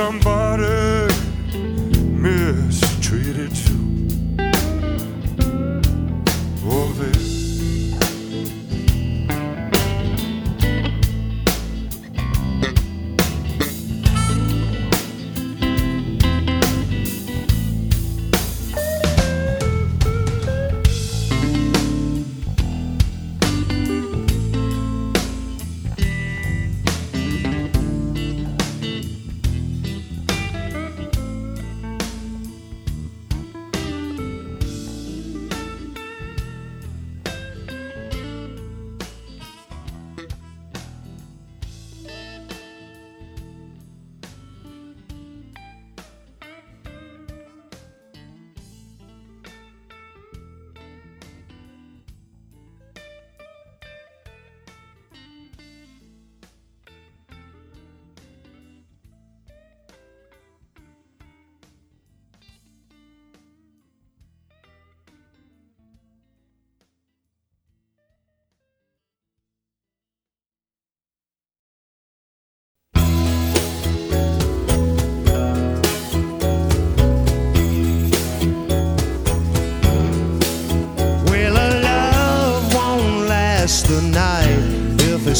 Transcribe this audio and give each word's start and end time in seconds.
somebody 0.00 0.39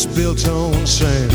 it's 0.02 0.16
built 0.16 0.48
on 0.48 0.86
sand. 0.86 1.30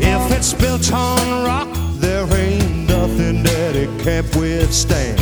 If 0.00 0.32
it's 0.32 0.54
built 0.54 0.90
on 0.92 1.44
rock, 1.44 1.68
there 1.96 2.24
ain't 2.34 2.88
nothing 2.88 3.42
that 3.42 3.76
it 3.76 3.90
can't 4.02 4.34
withstand. 4.34 5.20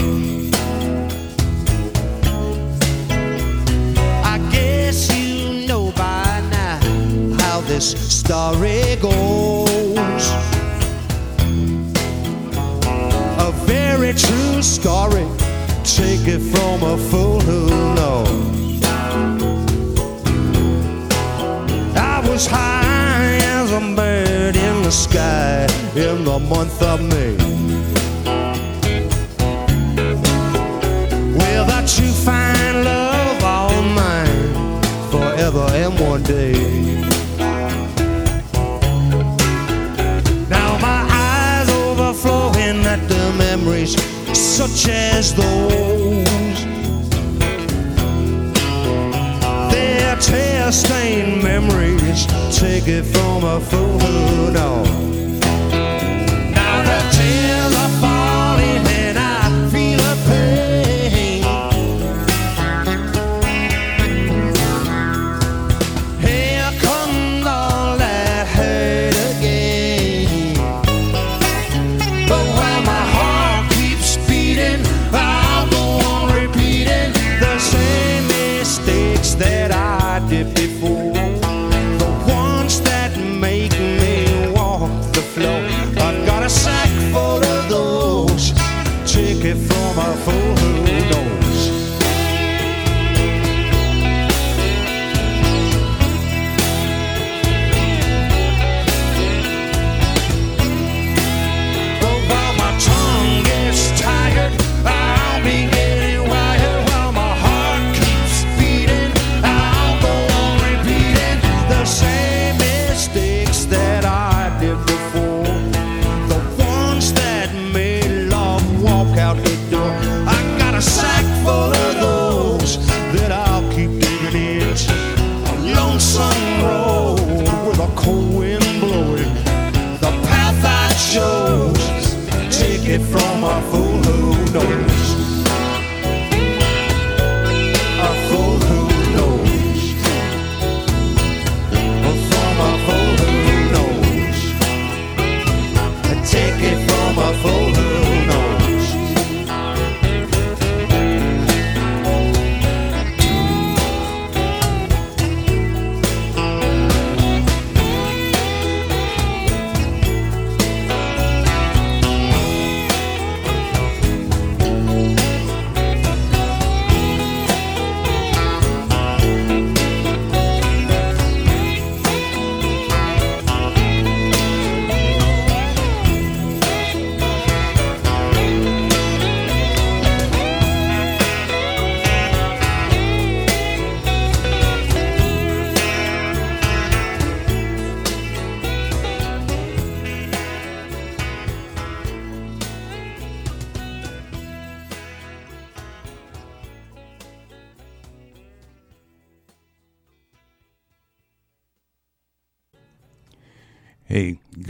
I 4.24 4.38
guess 4.52 5.10
you 5.16 5.66
know 5.66 5.90
by 5.96 6.42
now 6.50 6.78
how 7.40 7.60
this 7.62 7.90
story 8.20 8.96
goes. 9.02 10.30
A 13.48 13.52
very 13.66 14.12
true 14.12 14.62
story. 14.62 15.26
Take 15.82 16.28
it 16.28 16.40
from 16.52 16.82
a 16.84 16.96
fool 17.10 17.40
who 17.40 17.69
sky 24.90 25.66
in 25.94 26.24
the 26.24 26.38
month 26.48 26.82
of 26.82 27.00
May. 27.02 27.36
That 31.60 31.98
you 31.98 32.12
find 32.12 32.84
love 32.84 33.42
all 33.42 33.82
mine 33.82 34.82
forever 35.10 35.66
and 35.72 35.98
one 35.98 36.22
day. 36.22 36.52
Now 40.48 40.78
my 40.78 41.02
eyes 41.10 41.68
overflowing 41.70 42.84
at 42.84 43.00
the 43.08 43.32
memories 43.38 43.96
such 44.36 44.88
as 44.88 45.34
those. 45.34 46.60
They're 49.72 50.16
tear-stained 50.16 51.42
memories. 51.42 52.26
Take 52.58 52.88
it 52.88 53.04
from 53.04 53.44
a 53.44 53.60
fool 53.60 53.99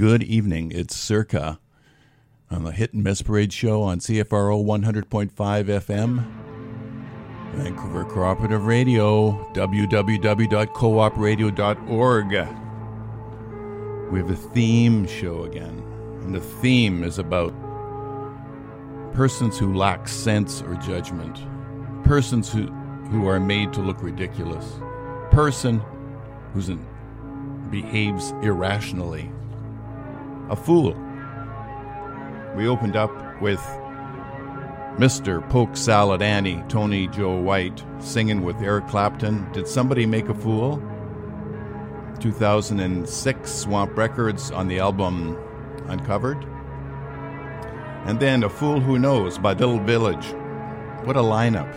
good 0.01 0.23
evening. 0.23 0.73
It's 0.75 0.97
Circa 0.97 1.61
on 2.51 2.65
the 2.65 2.73
Hit 2.73 2.95
and 2.95 3.05
Miss 3.05 3.21
Parade 3.21 3.53
show 3.53 3.83
on 3.83 3.99
CFRO 3.99 4.65
100.5 4.65 5.31
FM, 5.35 6.25
Vancouver 7.53 8.07
Cooperative 8.07 8.65
Radio, 8.65 9.33
www.coopradio.org. 9.53 12.31
We 14.11 14.19
have 14.21 14.31
a 14.31 14.37
theme 14.37 15.07
show 15.07 15.45
again, 15.45 15.85
and 16.23 16.35
the 16.35 16.41
theme 16.41 17.05
is 17.05 17.19
about 17.19 17.53
persons 19.13 19.59
who 19.59 19.75
lack 19.75 20.09
sense 20.09 20.63
or 20.63 20.77
judgment, 20.77 21.45
persons 22.05 22.51
who, 22.51 22.69
who 23.11 23.29
are 23.29 23.39
made 23.39 23.75
to 23.75 23.83
look 23.83 24.03
ridiculous, 24.03 24.81
person 25.31 25.83
who's 26.55 26.71
behaves 27.71 28.31
irrationally, 28.41 29.31
a 30.51 30.57
fool. 30.57 30.95
We 32.57 32.67
opened 32.67 32.97
up 32.97 33.11
with 33.41 33.61
Mr. 34.99 35.49
Polk 35.49 35.77
Salad 35.77 36.21
Annie, 36.21 36.63
Tony 36.69 37.07
Joe 37.07 37.41
White, 37.41 37.83
singing 38.01 38.43
with 38.43 38.61
Eric 38.61 38.89
Clapton. 38.89 39.51
Did 39.53 39.67
somebody 39.67 40.05
make 40.05 40.29
a 40.29 40.35
fool? 40.35 40.83
2006 42.19 43.51
Swamp 43.51 43.97
Records 43.97 44.51
on 44.51 44.69
the 44.69 44.81
album 44.81 45.39
Uncovered. 45.87 46.45
And 48.05 48.19
then 48.21 48.43
A 48.43 48.51
Fool 48.51 48.81
Who 48.81 48.99
Knows 48.99 49.39
by 49.39 49.53
Little 49.53 49.79
Village. 49.79 50.27
What 51.05 51.17
a 51.17 51.21
lineup. 51.21 51.73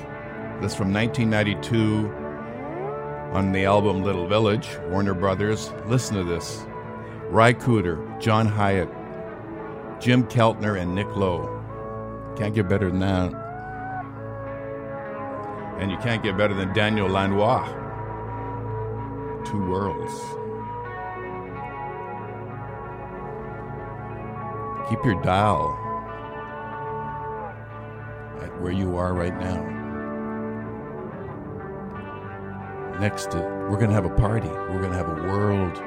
This 0.61 0.75
from 0.75 0.91
1992 0.93 2.11
on 3.33 3.51
the 3.51 3.65
album 3.65 4.03
Little 4.03 4.27
Village, 4.27 4.67
Warner 4.89 5.13
Brothers. 5.13 5.71
Listen 5.85 6.17
to 6.17 6.23
this. 6.23 6.65
Ry 7.33 7.51
Cooder, 7.51 8.21
John 8.21 8.47
Hiatt, 8.47 8.87
Jim 9.99 10.23
Keltner, 10.25 10.79
and 10.79 10.93
Nick 10.93 11.15
Lowe. 11.15 11.49
Can't 12.37 12.53
get 12.53 12.69
better 12.69 12.91
than 12.91 12.99
that. 12.99 13.33
And 15.79 15.89
you 15.89 15.97
can't 15.97 16.21
get 16.21 16.37
better 16.37 16.53
than 16.53 16.71
Daniel 16.73 17.09
Lanois. 17.09 17.65
Two 19.45 19.67
worlds. 19.67 20.13
Keep 24.87 25.03
your 25.03 25.19
dial 25.23 25.75
at 28.43 28.61
where 28.61 28.71
you 28.71 28.95
are 28.95 29.15
right 29.15 29.35
now. 29.39 29.59
Next, 32.99 33.29
uh, 33.29 33.39
we're 33.71 33.77
going 33.77 33.89
to 33.89 33.95
have 33.95 34.05
a 34.05 34.15
party. 34.17 34.49
We're 34.49 34.81
going 34.81 34.91
to 34.91 34.97
have 34.97 35.09
a 35.09 35.23
world 35.23 35.81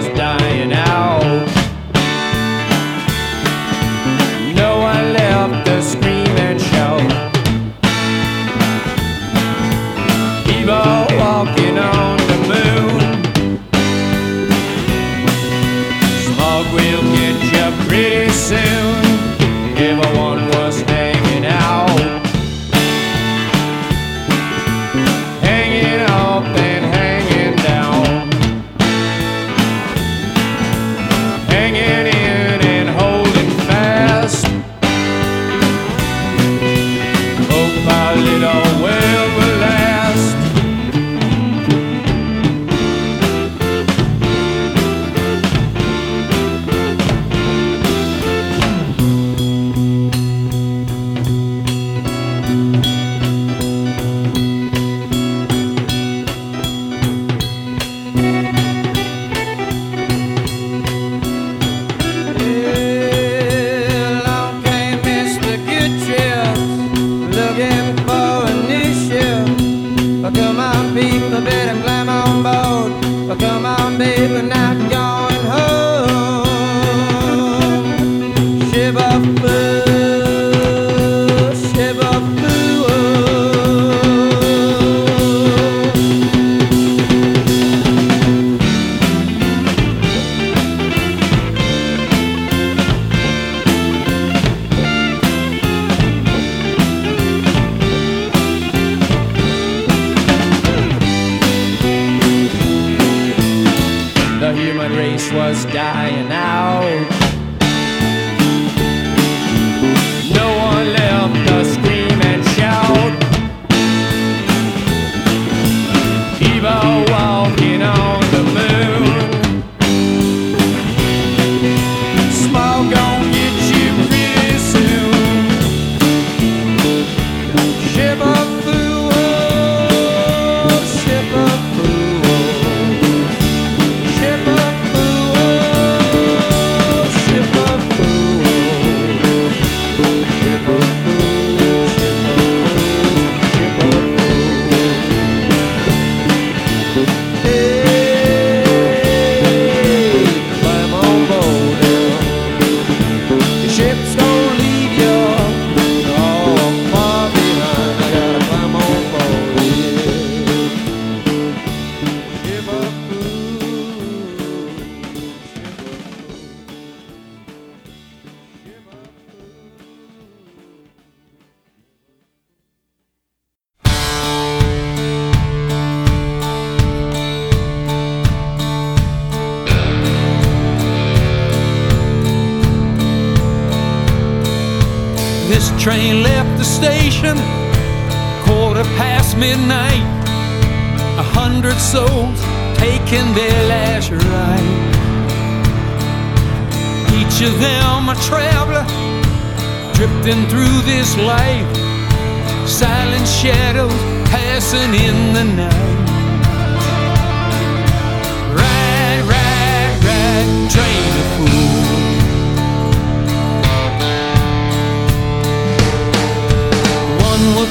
was 0.00 0.08
dying 0.16 0.49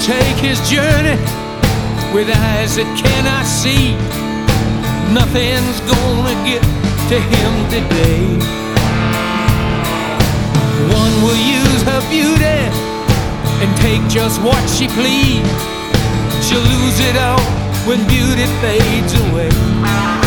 take 0.02 0.38
his 0.38 0.60
journey 0.70 1.18
with 2.14 2.30
eyes 2.30 2.76
that 2.78 2.88
cannot 2.96 3.46
see. 3.46 3.94
Nothing's 5.14 5.80
gonna 5.92 6.36
get 6.48 6.64
to 7.10 7.18
him 7.20 7.54
today. 7.68 8.26
One 10.94 11.14
will 11.22 11.36
use 11.36 11.82
her 11.84 12.02
beauty 12.10 12.60
and 13.62 13.70
take 13.78 14.02
just 14.10 14.42
what 14.42 14.62
she 14.70 14.88
please. 14.88 15.44
She'll 16.46 16.64
lose 16.64 17.00
it 17.00 17.18
all 17.18 17.42
when 17.86 18.00
beauty 18.08 18.46
fades 18.62 19.14
away. 19.28 20.19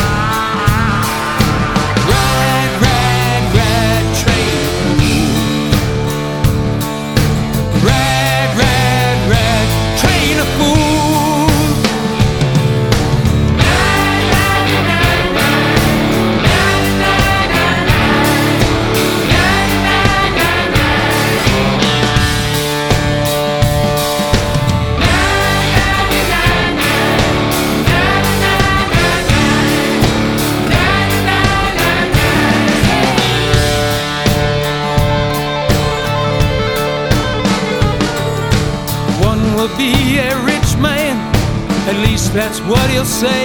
That's 42.32 42.60
what 42.60 42.88
he'll 42.90 43.04
say. 43.04 43.44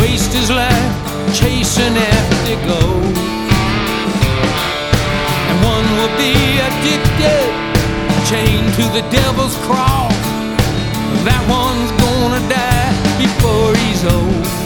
Waste 0.00 0.32
his 0.32 0.50
life 0.50 0.96
chasing 1.34 1.96
after 1.96 2.56
gold. 2.66 3.16
And 5.48 5.56
one 5.64 5.86
will 5.96 6.14
be 6.18 6.34
addicted, 6.68 7.46
chained 8.26 8.72
to 8.74 8.84
the 8.96 9.04
devil's 9.10 9.56
cross. 9.66 10.12
That 11.24 11.42
one's 11.48 11.92
gonna 12.02 12.42
die 12.48 12.92
before 13.18 13.74
he's 13.76 14.04
old. 14.04 14.65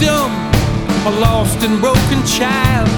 Victim, 0.00 0.30
a 1.06 1.10
lost 1.20 1.62
and 1.62 1.80
broken 1.80 2.24
child. 2.26 2.88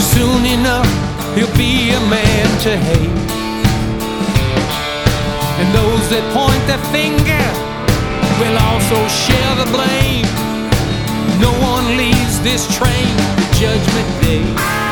Soon 0.00 0.46
enough, 0.46 0.88
he'll 1.34 1.56
be 1.56 1.90
a 1.90 2.00
man 2.08 2.46
to 2.62 2.76
hate. 2.76 3.28
And 5.60 5.68
those 5.74 6.08
that 6.10 6.24
point 6.32 6.62
their 6.66 6.82
finger 6.92 7.46
will 8.40 8.56
also 8.68 8.98
share 9.08 9.54
the 9.62 9.68
blame. 9.70 10.24
No 11.40 11.52
one 11.60 11.96
leaves 11.96 12.40
this 12.40 12.64
train 12.76 13.16
to 13.36 13.44
Judgment 13.58 14.22
Day. 14.22 14.87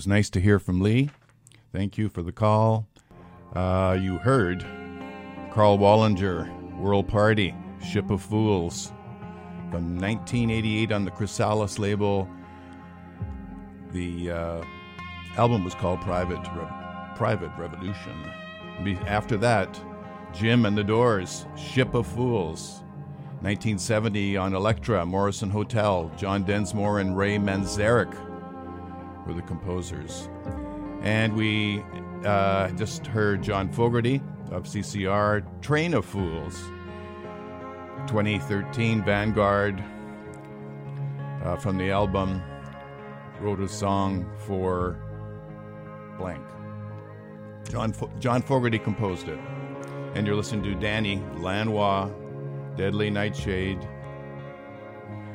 Was 0.00 0.06
nice 0.06 0.30
to 0.30 0.40
hear 0.40 0.58
from 0.58 0.80
Lee. 0.80 1.10
Thank 1.74 1.98
you 1.98 2.08
for 2.08 2.22
the 2.22 2.32
call. 2.32 2.88
Uh, 3.54 3.98
you 4.00 4.16
heard 4.16 4.64
Karl 5.52 5.76
Wallinger, 5.76 6.78
World 6.78 7.06
Party, 7.06 7.54
Ship 7.86 8.10
of 8.10 8.22
Fools, 8.22 8.94
from 9.70 9.98
1988 9.98 10.90
on 10.90 11.04
the 11.04 11.10
Chrysalis 11.10 11.78
label. 11.78 12.26
The 13.92 14.30
uh, 14.30 14.64
album 15.36 15.64
was 15.64 15.74
called 15.74 16.00
Private 16.00 16.48
Re- 16.54 17.14
Private 17.14 17.52
Revolution. 17.58 18.24
After 19.06 19.36
that, 19.36 19.78
Jim 20.32 20.64
and 20.64 20.78
the 20.78 20.82
Doors, 20.82 21.44
Ship 21.58 21.92
of 21.92 22.06
Fools. 22.06 22.84
1970 23.42 24.38
on 24.38 24.54
Elektra, 24.54 25.04
Morrison 25.04 25.50
Hotel, 25.50 26.10
John 26.16 26.42
Densmore 26.42 27.00
and 27.00 27.18
Ray 27.18 27.36
Manzarek 27.36 28.29
were 29.30 29.40
the 29.40 29.46
composers. 29.46 30.28
And 31.02 31.34
we 31.34 31.84
uh, 32.24 32.70
just 32.70 33.06
heard 33.06 33.42
John 33.42 33.70
Fogerty 33.70 34.20
of 34.50 34.64
CCR, 34.64 35.44
Train 35.62 35.94
of 35.94 36.04
Fools. 36.04 36.60
2013 38.06 39.04
Vanguard 39.04 39.84
uh, 41.44 41.56
from 41.56 41.76
the 41.76 41.90
album 41.90 42.42
wrote 43.40 43.60
a 43.60 43.68
song 43.68 44.28
for 44.38 44.98
blank. 46.18 46.44
John, 47.68 47.92
Fo- 47.92 48.10
John 48.18 48.42
Fogerty 48.42 48.78
composed 48.78 49.28
it. 49.28 49.38
And 50.14 50.26
you're 50.26 50.34
listening 50.34 50.64
to 50.64 50.74
Danny 50.74 51.22
Lanois, 51.36 52.10
Deadly 52.76 53.10
Nightshade. 53.10 53.86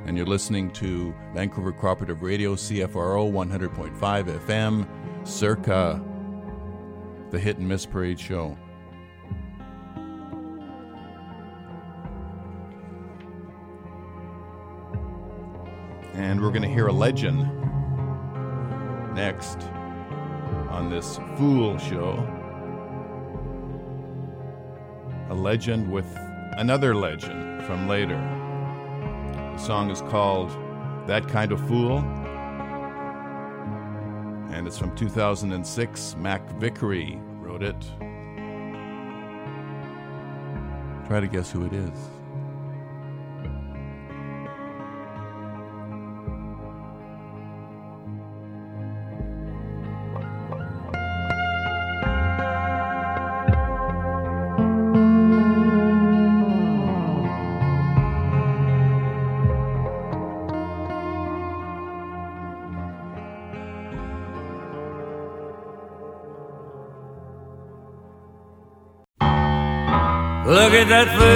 And 0.05 0.15
you're 0.15 0.27
listening 0.27 0.69
to 0.73 1.15
Vancouver 1.33 1.71
Cooperative 1.71 2.21
Radio, 2.21 2.53
CFRO 2.53 3.31
100.5 3.31 4.39
FM, 4.39 4.87
circa 5.27 5.99
the 7.31 7.39
Hit 7.39 7.57
and 7.57 7.67
Miss 7.67 7.87
Parade 7.87 8.19
Show. 8.19 8.55
And 16.13 16.39
we're 16.39 16.51
going 16.51 16.61
to 16.61 16.67
hear 16.67 16.85
a 16.85 16.93
legend 16.93 17.39
next 19.15 19.57
on 20.69 20.91
this 20.91 21.17
Fool 21.35 21.79
Show. 21.79 22.13
A 25.29 25.33
legend 25.33 25.91
with 25.91 26.05
another 26.57 26.93
legend 26.93 27.63
from 27.63 27.87
later. 27.87 28.44
The 29.55 29.61
song 29.61 29.89
is 29.89 30.01
called 30.01 30.49
That 31.07 31.29
Kind 31.29 31.53
of 31.53 31.65
Fool. 31.65 31.99
And 34.51 34.67
it's 34.67 34.77
from 34.77 34.93
2006. 34.97 36.15
Mack 36.17 36.45
Vickery 36.59 37.17
wrote 37.39 37.63
it. 37.63 37.81
Try 41.07 41.21
to 41.21 41.27
guess 41.27 41.49
who 41.49 41.65
it 41.65 41.71
is. 41.71 41.97
At 70.95 71.07
that 71.19 71.34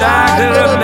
Wished 0.00 0.77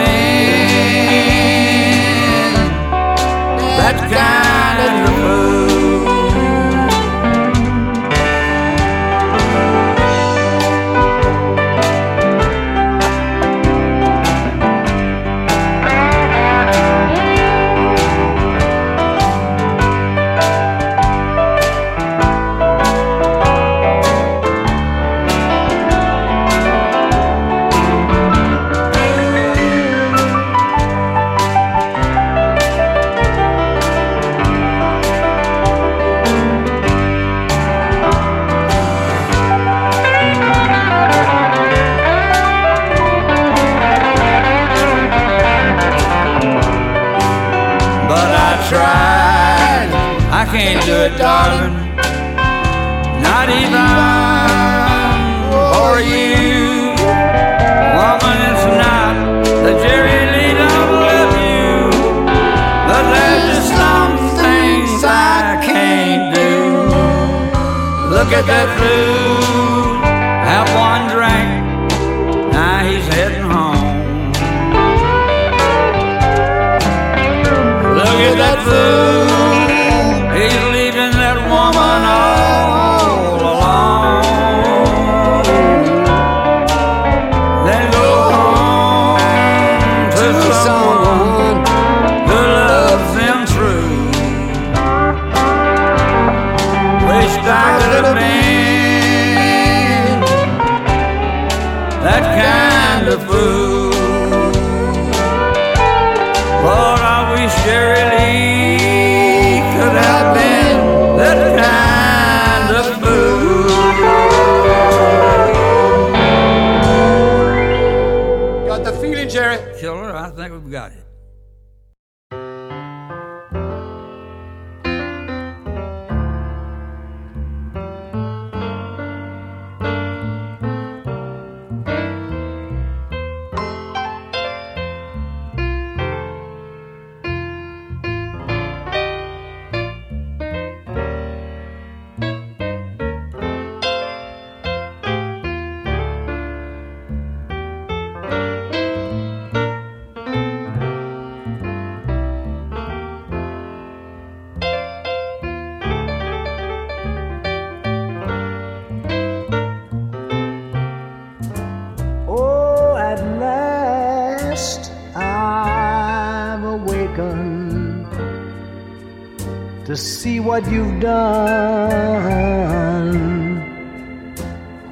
to 169.95 170.01
see 170.01 170.41
what 170.41 170.69
you've 170.73 170.99
done. 170.99 171.55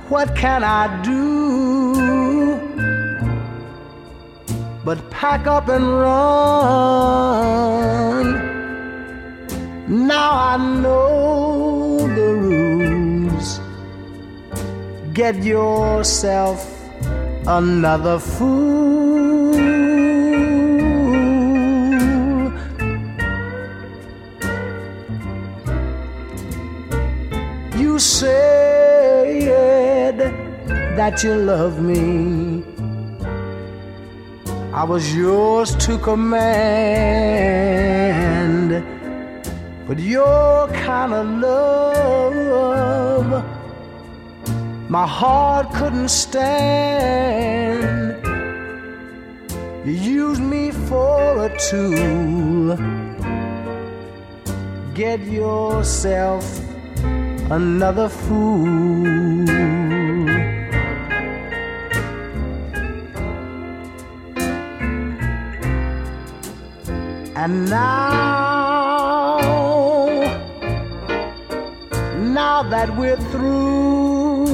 What 0.08 0.36
can 0.36 0.62
I 0.62 1.02
do 1.02 2.54
but 4.84 4.98
pack 5.10 5.48
up 5.48 5.68
and 5.68 5.84
run? 6.04 6.22
Now 10.06 10.30
I 10.52 10.56
know 10.82 12.06
the 12.18 12.34
rules. 12.46 13.60
Get 15.12 15.42
yourself 15.42 16.58
another 17.46 18.20
fool. 18.20 19.01
Said 28.22 30.18
that 30.98 31.14
you 31.24 31.34
love 31.34 31.74
me. 31.90 32.62
I 34.72 34.84
was 34.84 35.04
yours 35.14 35.70
to 35.86 35.92
command, 35.98 36.40
but 39.88 39.98
your 39.98 40.68
kind 40.86 41.12
of 41.20 41.26
love 41.46 43.30
my 44.88 45.06
heart 45.06 45.66
couldn't 45.78 46.10
stand. 46.10 47.92
You 49.86 49.94
used 50.22 50.44
me 50.54 50.70
for 50.70 51.46
a 51.46 51.48
tool. 51.68 52.76
Get 54.94 55.20
yourself 55.20 56.61
another 57.50 58.08
fool. 58.08 59.02
And 67.34 67.68
now, 67.68 69.38
now 72.20 72.62
that 72.62 72.96
we're 72.96 73.16
through, 73.32 74.46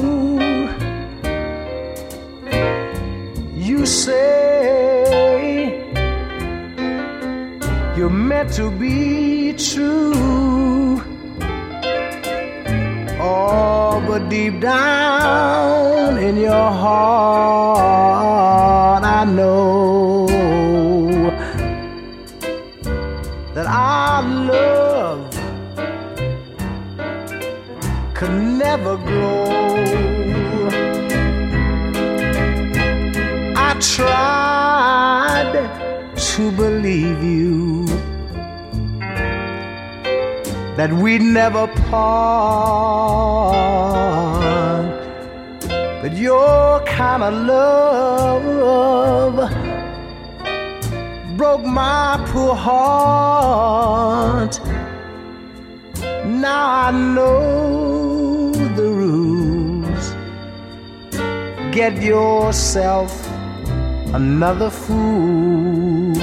you 3.55 3.85
say 3.85 4.89
you're 7.95 8.09
meant 8.09 8.53
to 8.53 8.71
be 8.71 9.53
true. 9.53 10.48
Oh, 13.31 14.03
but 14.07 14.21
deep 14.29 14.55
down 14.59 16.17
in 16.17 16.35
your 16.47 16.69
heart, 16.83 18.23
I 19.19 19.23
know 19.37 20.27
that 23.53 23.67
our 23.67 24.23
love 24.53 25.29
could 28.17 28.35
never 28.63 28.93
grow. 29.09 29.75
I 33.67 33.69
tried 33.95 35.53
to 36.33 36.43
believe 36.63 37.19
you 37.35 37.48
that 40.79 40.93
we'd 40.93 41.21
never 41.21 41.67
part, 41.89 43.51
but 46.01 46.13
your 46.15 46.79
kind 46.85 47.21
of 47.21 47.33
love 47.53 49.35
broke 51.35 51.65
my 51.65 52.17
poor 52.29 52.55
heart. 52.55 53.77
Now 56.25 56.87
I 56.87 56.91
know 56.91 58.53
the 58.79 58.89
rules. 59.01 60.15
Get 61.75 62.01
yourself 62.01 63.11
another 64.13 64.69
fool. 64.69 66.15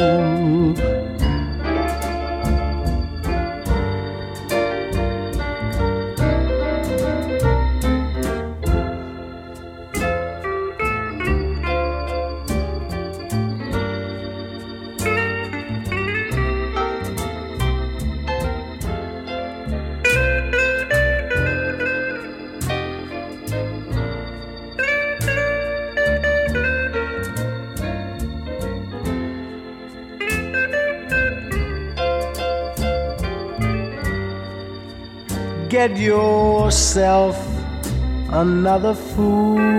Get 35.77 35.99
yourself 35.99 37.37
another 38.31 38.95
fool. 38.95 39.76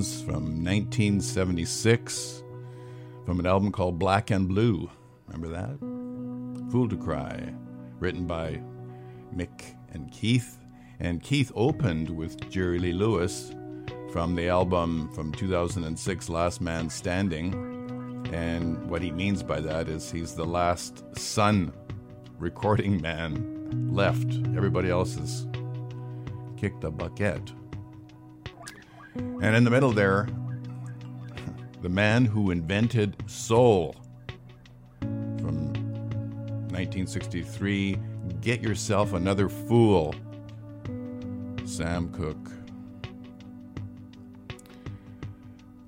From 0.00 0.64
1976 0.64 2.42
from 3.26 3.38
an 3.38 3.44
album 3.44 3.70
called 3.70 3.98
Black 3.98 4.30
and 4.30 4.48
Blue. 4.48 4.88
Remember 5.26 5.48
that? 5.48 6.72
Fool 6.72 6.88
to 6.88 6.96
Cry, 6.96 7.52
written 7.98 8.26
by 8.26 8.62
Mick 9.36 9.76
and 9.92 10.10
Keith. 10.10 10.58
And 11.00 11.22
Keith 11.22 11.52
opened 11.54 12.08
with 12.08 12.50
Jerry 12.50 12.78
Lee 12.78 12.94
Lewis 12.94 13.54
from 14.10 14.34
the 14.36 14.48
album 14.48 15.12
from 15.12 15.32
2006, 15.32 16.30
Last 16.30 16.62
Man 16.62 16.88
Standing. 16.88 17.52
And 18.32 18.88
what 18.88 19.02
he 19.02 19.10
means 19.10 19.42
by 19.42 19.60
that 19.60 19.90
is 19.90 20.10
he's 20.10 20.34
the 20.34 20.46
last 20.46 21.04
Sun 21.14 21.74
recording 22.38 23.02
man 23.02 23.90
left. 23.92 24.32
Everybody 24.56 24.88
else 24.88 25.16
has 25.16 25.46
kicked 26.56 26.80
the 26.80 26.90
bucket. 26.90 27.52
And 29.14 29.56
in 29.56 29.64
the 29.64 29.70
middle 29.70 29.92
there, 29.92 30.28
the 31.82 31.88
man 31.88 32.24
who 32.24 32.50
invented 32.50 33.16
soul 33.26 33.96
from 35.00 35.72
1963 36.70 37.98
Get 38.40 38.62
Yourself 38.62 39.12
Another 39.12 39.48
Fool, 39.48 40.14
Sam 41.64 42.12
Cooke. 42.12 42.50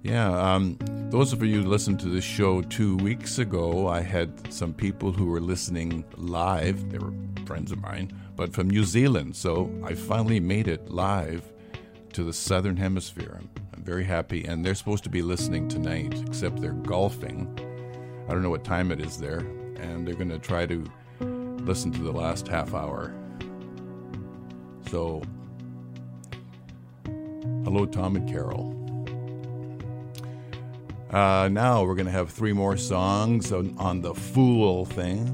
Yeah, 0.03 0.55
um, 0.55 0.77
those 1.11 1.33
of 1.33 1.43
you 1.43 1.63
who 1.63 1.69
listened 1.69 2.01
to 2.01 2.09
this 2.09 2.25
show 2.25 2.63
two 2.63 2.97
weeks 2.97 3.39
ago, 3.39 3.87
I 3.87 4.01
had 4.01 4.53
some 4.53 4.75
people 4.75 5.13
who 5.13 5.27
were 5.27 5.41
listening 5.41 6.05
live. 6.17 6.91
They 6.91 6.99
were 6.99 7.13
friends 7.47 7.71
of 7.71 7.81
mine, 7.81 8.11
but 8.35 8.53
from 8.53 8.69
New 8.69 8.85
Zealand. 8.85 9.37
So 9.37 9.71
I 9.85 9.95
finally 9.95 10.41
made 10.41 10.69
it 10.69 10.91
live 10.91 11.52
to 12.13 12.25
the 12.25 12.33
Southern 12.33 12.77
Hemisphere. 12.77 13.37
I'm, 13.39 13.49
I'm 13.75 13.83
very 13.83 14.05
happy, 14.05 14.45
and 14.45 14.65
they're 14.65 14.75
supposed 14.75 15.05
to 15.05 15.11
be 15.11 15.23
listening 15.23 15.69
tonight, 15.69 16.15
except 16.27 16.61
they're 16.61 16.73
golfing. 16.73 17.49
I 18.29 18.33
don't 18.33 18.43
know 18.43 18.51
what 18.51 18.65
time 18.65 18.93
it 18.93 19.01
is 19.01 19.19
there, 19.19 19.41
and 19.77 20.07
they're 20.07 20.15
going 20.15 20.29
to 20.29 20.39
try 20.39 20.67
to 20.67 20.85
listen 21.21 21.93
to 21.93 22.03
the 22.03 22.13
last 22.13 22.49
half 22.49 22.75
hour. 22.75 23.15
So, 24.91 25.23
hello, 27.65 27.87
Tom 27.87 28.17
and 28.17 28.29
Carol. 28.29 28.79
Uh, 31.11 31.49
now 31.49 31.85
we're 31.85 31.95
going 31.95 32.07
to 32.07 32.13
have 32.13 32.31
three 32.31 32.53
more 32.53 32.77
songs 32.77 33.53
on, 33.53 33.77
on, 33.79 34.01
the 34.01 34.15
Fool 34.15 34.87
thing. 34.87 35.27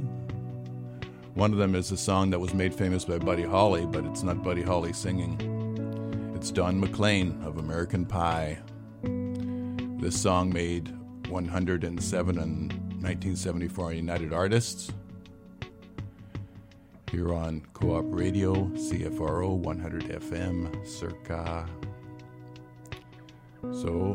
One 1.35 1.53
of 1.53 1.59
them 1.59 1.77
is 1.77 1.93
a 1.93 1.97
song 1.97 2.31
that 2.31 2.39
was 2.41 2.53
made 2.53 2.75
famous 2.75 3.05
by 3.05 3.19
Buddy 3.19 3.45
Holly, 3.45 3.87
but 3.87 4.05
it's 4.05 4.25
not 4.25 4.43
Buddy 4.43 4.63
Holly 4.63 4.93
singing. 4.93 5.58
It's 6.39 6.53
Don 6.53 6.79
McLean 6.79 7.43
of 7.43 7.59
American 7.59 8.07
Pie. 8.07 8.61
This 9.03 10.23
song 10.23 10.53
made 10.53 10.89
107 11.29 12.39
in 12.39 12.69
1974 12.69 13.95
United 13.95 14.33
Artists. 14.33 14.93
Here 17.11 17.35
on 17.35 17.67
Co 17.73 17.97
op 17.97 18.05
Radio, 18.07 18.55
CFRO 18.55 19.57
100 19.57 20.05
FM, 20.05 20.87
circa. 20.87 21.69
So 23.73 24.15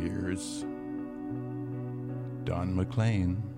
here's 0.00 0.64
Don 2.42 2.74
McLean. 2.74 3.53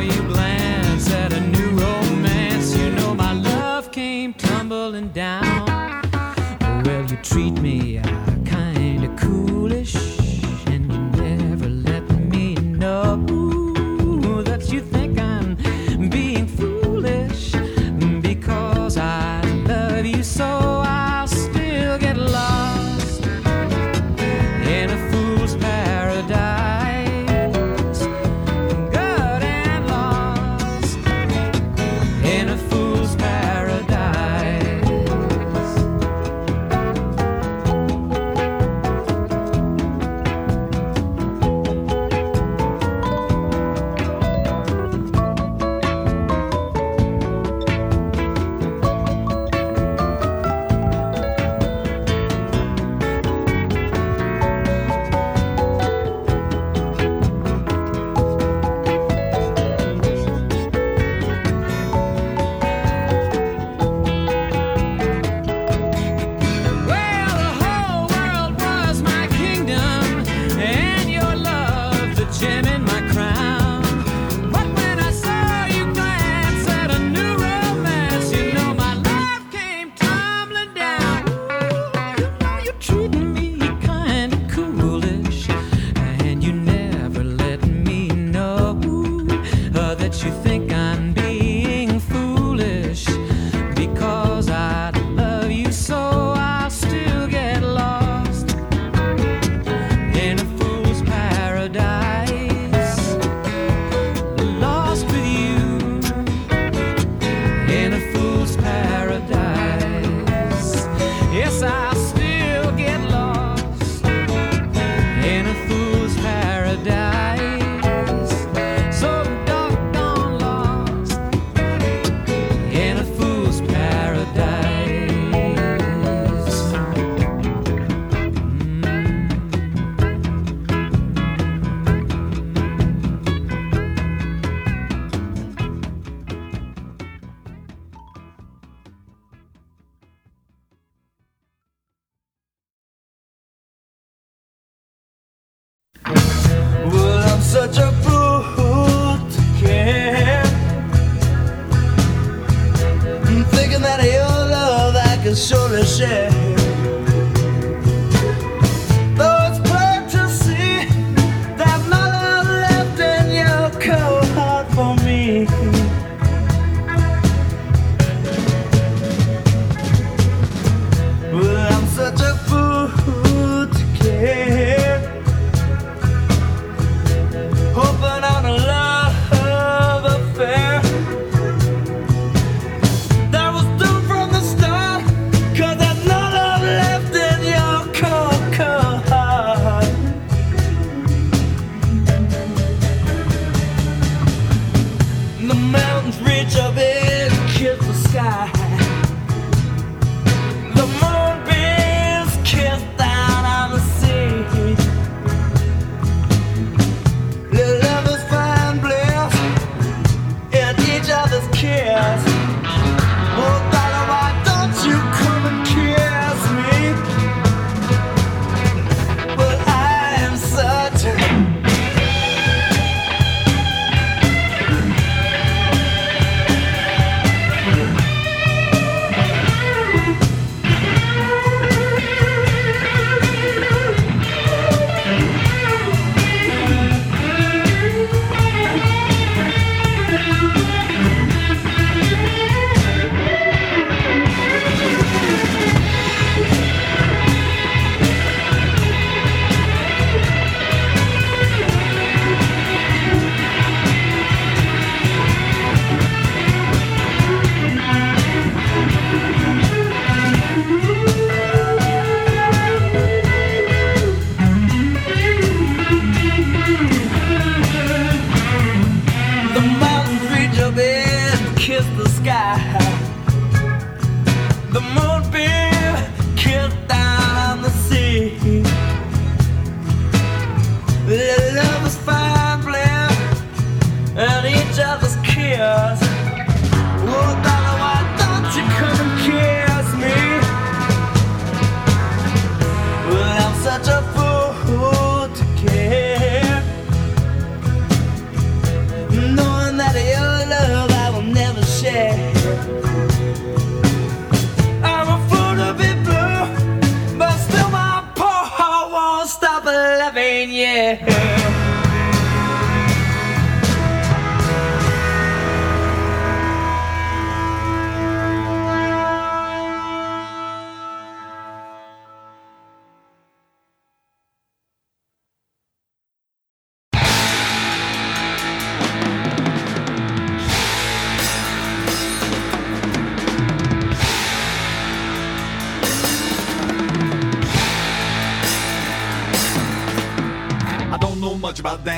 you 0.00 0.22
blame. 0.22 0.47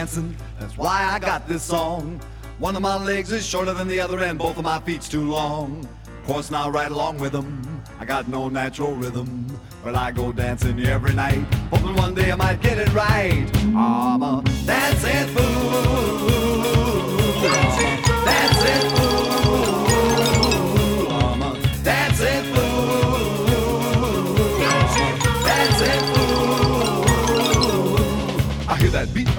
Dancing, 0.00 0.34
that's 0.58 0.78
why 0.78 1.10
I 1.12 1.18
got 1.18 1.46
this 1.46 1.62
song. 1.62 2.18
One 2.58 2.74
of 2.74 2.80
my 2.80 2.96
legs 2.96 3.32
is 3.32 3.44
shorter 3.44 3.74
than 3.74 3.86
the 3.86 4.00
other, 4.00 4.18
and 4.20 4.38
both 4.38 4.56
of 4.56 4.64
my 4.64 4.80
feet's 4.80 5.10
too 5.10 5.30
long. 5.30 5.86
Of 6.06 6.24
course, 6.26 6.50
now 6.50 6.70
right 6.70 6.90
along 6.90 7.18
with 7.18 7.32
them, 7.32 7.82
I 7.98 8.06
got 8.06 8.26
no 8.26 8.48
natural 8.48 8.94
rhythm. 8.94 9.46
But 9.84 9.96
I 9.96 10.10
go 10.10 10.32
dancing 10.32 10.80
every 10.86 11.12
night, 11.12 11.44
hoping 11.70 11.96
one 11.96 12.14
day 12.14 12.32
I 12.32 12.34
might 12.34 12.62
get 12.62 12.78
it 12.78 12.90
right. 12.94 13.46
I'm 13.76 14.22
a 14.22 14.42
dancing 14.64 15.36
fool. 15.36 16.89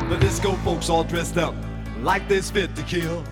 The 0.09 0.17
disco 0.19 0.51
folks 0.65 0.89
all 0.89 1.05
dressed 1.05 1.37
up 1.37 1.55
like 2.01 2.27
this 2.27 2.51
fit 2.51 2.75
to 2.75 2.83
kill. 2.83 3.23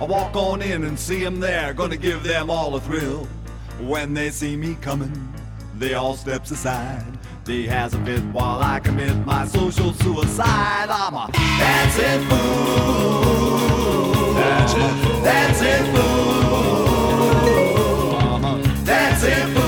I 0.00 0.04
walk 0.04 0.34
on 0.34 0.62
in 0.62 0.82
and 0.82 0.98
see 0.98 1.22
them 1.22 1.38
there, 1.38 1.72
gonna 1.72 1.96
give 1.96 2.24
them 2.24 2.50
all 2.50 2.74
a 2.74 2.80
thrill. 2.80 3.28
When 3.82 4.14
they 4.14 4.30
see 4.30 4.56
me 4.56 4.76
coming, 4.80 5.32
they 5.78 5.94
all 5.94 6.16
steps 6.16 6.50
aside. 6.50 7.15
They 7.46 7.62
has 7.66 7.94
a 7.94 8.04
fit 8.04 8.24
while 8.32 8.60
I 8.60 8.80
commit 8.80 9.24
my 9.24 9.46
social 9.46 9.92
suicide. 9.92 10.88
I'm 10.90 11.14
a 11.14 11.30
dancing 11.30 12.26
fool. 12.28 14.34
Dancing 14.34 14.80
fool. 14.80 15.14
Uh-huh. 15.14 15.24
Dancing 15.24 15.92
fool. 17.54 18.16
I'm 18.44 18.62
dancing 18.84 19.54
fool. 19.54 19.65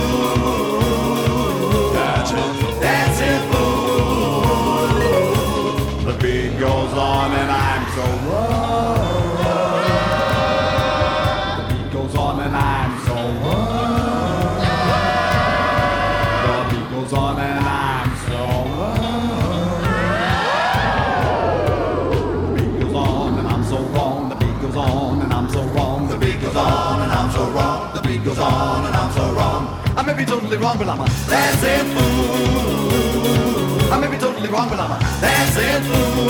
Totally 30.58 30.64
wrong, 30.64 30.78
but 30.78 30.88
I'm 30.88 31.00
a 31.00 31.06
dancing 31.28 31.86
fool. 31.94 33.12
I 33.92 34.00
may 34.00 34.08
be 34.08 34.18
totally 34.18 34.48
wrong, 34.48 34.68
but 34.68 34.80
I'm 34.80 34.90
a 34.90 34.98
dancing 35.20 35.82
fool. 35.88 36.28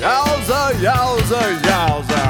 Yowza, 0.00 0.72
yowza, 0.80 1.40
yowza. 1.62 2.22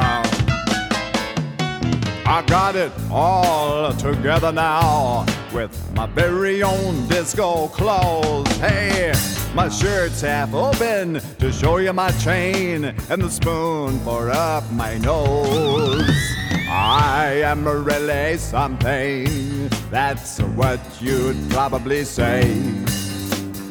I 2.27 2.43
got 2.47 2.77
it 2.77 2.93
all 3.11 3.93
together 3.95 4.53
now 4.53 5.27
with 5.53 5.73
my 5.95 6.07
very 6.07 6.63
own 6.63 7.09
disco 7.09 7.67
clothes. 7.69 8.47
Hey, 8.59 9.13
my 9.53 9.69
shirt's 9.69 10.21
half 10.21 10.55
open 10.55 11.21
to 11.39 11.53
show 11.53 11.79
you 11.79 11.93
my 11.93 12.13
chain 12.13 12.85
and 12.85 13.23
the 13.23 13.29
spoon 13.29 13.99
for 14.01 14.31
up 14.31 14.71
my 14.71 14.97
nose. 14.99 16.40
I 16.73 17.43
am 17.45 17.67
really 17.67 18.39
something. 18.39 19.69
That's 19.91 20.39
what 20.39 20.79
you'd 21.01 21.51
probably 21.51 22.05
say. 22.05 22.45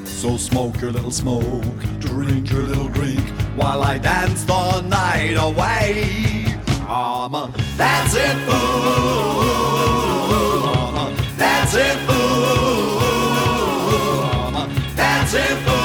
So 0.04 0.36
smoke 0.36 0.82
your 0.82 0.91
little 0.91 1.10
smoke, 1.10 1.64
drink 2.00 2.52
your 2.52 2.64
little 2.64 2.89
drink, 2.89 3.22
while 3.56 3.84
I 3.84 4.00
dance 4.00 4.43
the 4.43 4.82
night 4.82 5.38
away. 5.39 6.45
I'm 6.89 7.34
a 7.36 7.54
dancing 7.78 8.38
fool. 8.45 8.60
I'm 10.68 10.95
a 10.97 11.16
dancing 11.38 12.00
fool. 12.06 13.00
I'm 14.26 14.56
a 14.56 14.68
dancing 14.97 15.58
fool. 15.64 15.79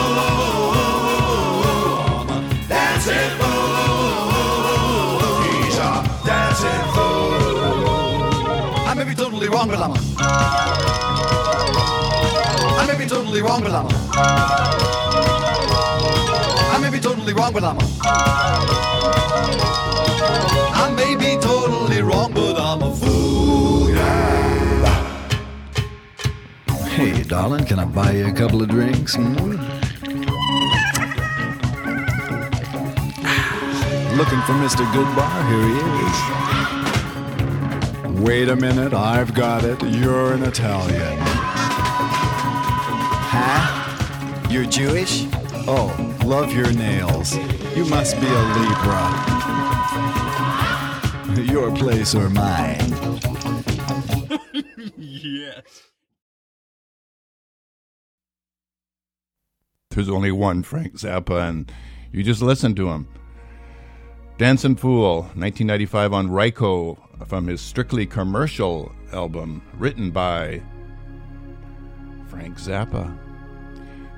Wrong, 9.71 9.93
a 9.93 10.01
I 12.79 12.87
may 12.87 12.99
be 12.99 13.07
totally 13.07 13.41
wrong, 13.41 13.63
but 13.63 13.73
I'm. 13.73 13.87
I 16.75 16.79
may 16.81 16.91
be 16.91 17.01
totally 17.01 17.33
wrong, 17.33 17.53
but 17.53 17.65
I'm. 17.65 17.79
I 20.75 20.93
may 20.97 21.17
be 21.17 21.37
totally 21.41 22.03
wrong, 22.03 22.33
but 22.35 22.59
I'm 22.59 22.83
a 22.83 22.95
fool. 22.95 23.91
Yeah. 23.91 24.85
Hey, 26.89 27.23
darling, 27.23 27.65
can 27.65 27.79
I 27.79 27.87
buy 27.87 28.13
you 28.13 28.27
a 28.27 28.33
couple 28.33 28.63
of 28.63 28.69
drinks? 28.69 29.15
Hmm? 29.15 29.25
Looking 34.19 34.43
for 34.43 34.55
Mr. 34.63 34.85
Goodbar? 34.93 35.49
Here 35.49 35.69
he 35.69 35.79
is. 36.07 36.64
Wait 38.25 38.49
a 38.49 38.57
minute, 38.57 38.95
I've 38.95 39.35
got 39.35 39.65
it. 39.65 39.83
You're 39.83 40.33
an 40.33 40.45
Italian. 40.45 41.19
Huh? 43.29 44.49
You're 44.49 44.65
Jewish? 44.65 45.27
Oh, 45.69 45.95
love 46.25 46.51
your 46.51 46.73
nails. 46.73 47.37
You 47.77 47.85
must 47.85 48.19
be 48.19 48.27
a 48.27 48.43
Libra. 51.37 51.53
Your 51.53 51.77
place 51.77 52.15
or 52.15 52.31
mine. 52.31 52.95
yes. 54.97 55.83
There's 59.91 60.09
only 60.09 60.33
one 60.33 60.63
Frank 60.63 60.95
Zappa, 60.95 61.47
and 61.47 61.71
you 62.11 62.23
just 62.23 62.41
listen 62.41 62.75
to 62.77 62.89
him. 62.89 63.07
Dancing 64.37 64.75
Fool, 64.75 65.19
1995 65.37 66.13
on 66.13 66.29
Ryko 66.29 66.99
from 67.29 67.47
his 67.47 67.61
Strictly 67.61 68.05
Commercial 68.05 68.91
album, 69.13 69.63
written 69.79 70.11
by 70.11 70.61
Frank 72.27 72.59
Zappa. 72.59 73.17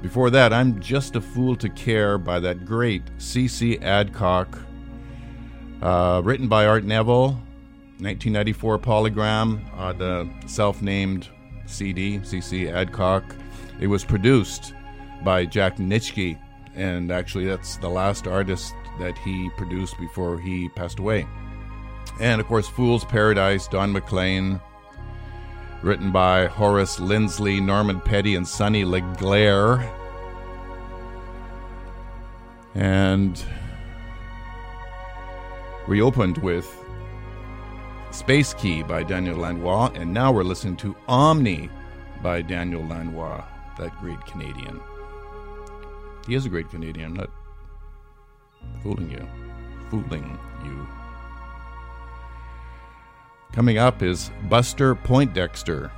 Before 0.00 0.30
that, 0.30 0.54
I'm 0.54 0.80
Just 0.80 1.16
a 1.16 1.20
Fool 1.20 1.54
to 1.56 1.68
Care 1.68 2.16
by 2.16 2.40
that 2.40 2.64
great 2.64 3.02
C.C. 3.18 3.76
Adcock, 3.80 4.58
uh, 5.82 6.22
written 6.24 6.48
by 6.48 6.64
Art 6.66 6.84
Neville, 6.84 7.32
1994 7.98 8.78
Polygram, 8.78 9.60
uh, 9.76 9.92
the 9.92 10.26
self 10.46 10.80
named 10.80 11.28
CD, 11.66 12.24
C.C. 12.24 12.70
Adcock. 12.70 13.22
It 13.80 13.88
was 13.88 14.02
produced 14.02 14.72
by 15.22 15.44
Jack 15.44 15.76
Nitzsche, 15.76 16.38
and 16.74 17.12
actually, 17.12 17.44
that's 17.44 17.76
the 17.76 17.90
last 17.90 18.26
artist 18.26 18.74
that 18.98 19.16
he 19.18 19.50
produced 19.50 19.98
before 19.98 20.38
he 20.38 20.68
passed 20.68 20.98
away. 20.98 21.26
And 22.20 22.40
of 22.40 22.46
course, 22.46 22.68
Fool's 22.68 23.04
Paradise, 23.04 23.68
Don 23.68 23.92
McLean, 23.92 24.60
written 25.82 26.10
by 26.10 26.46
Horace 26.46 26.98
Linsley, 26.98 27.62
Norman 27.62 28.00
Petty, 28.00 28.34
and 28.36 28.46
Sonny 28.46 28.84
LeGlaire. 28.84 29.88
And 32.74 33.42
we 35.88 36.02
opened 36.02 36.38
with 36.38 36.66
Space 38.10 38.54
Kay 38.54 38.82
by 38.82 39.02
Daniel 39.02 39.38
Lanois, 39.38 39.90
and 39.94 40.12
now 40.12 40.32
we're 40.32 40.42
listening 40.42 40.76
to 40.78 40.96
Omni 41.06 41.70
by 42.22 42.42
Daniel 42.42 42.82
Lanois, 42.82 43.44
that 43.78 43.96
great 44.00 44.24
Canadian. 44.26 44.80
He 46.26 46.34
is 46.34 46.46
a 46.46 46.48
great 46.48 46.70
Canadian, 46.70 47.14
not 47.14 47.30
fooling 48.82 49.10
you. 49.10 49.26
Fooling 49.90 50.38
you. 50.64 50.86
Coming 53.52 53.78
up 53.78 54.02
is 54.02 54.30
Buster 54.48 54.94
Poindexter. 54.94 55.90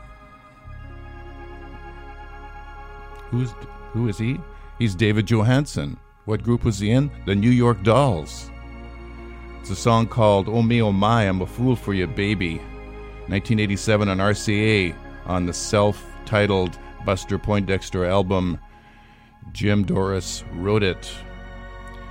Who's 3.31 3.53
who 3.93 4.09
is 4.09 4.19
he? 4.19 4.39
He's 4.79 4.95
David 4.95 5.27
Johansen. 5.27 5.97
What 6.25 6.43
group 6.43 6.65
was 6.65 6.79
he 6.79 6.91
in? 6.91 7.11
The 7.27 7.35
New 7.35 7.51
York 7.51 7.83
Dolls. 7.83 8.51
It's 9.61 9.71
a 9.71 9.77
song 9.77 10.07
called 10.07 10.49
Oh 10.49 10.63
Me 10.63 10.81
Oh 10.81 10.93
My, 10.93 11.25
I'm 11.25 11.43
a 11.43 11.47
Fool 11.47 11.75
for 11.75 11.95
You 11.95 12.07
Baby. 12.07 12.59
1987 13.29 14.09
on 14.09 14.19
RCA 14.19 14.95
on 15.27 15.47
the 15.47 15.53
self 15.53 16.05
titled 16.25 16.79
Buster 17.05 17.39
Poindexter 17.39 18.05
album. 18.07 18.59
Jim 19.53 19.85
Doris 19.85 20.45
wrote 20.55 20.83
it. 20.83 21.11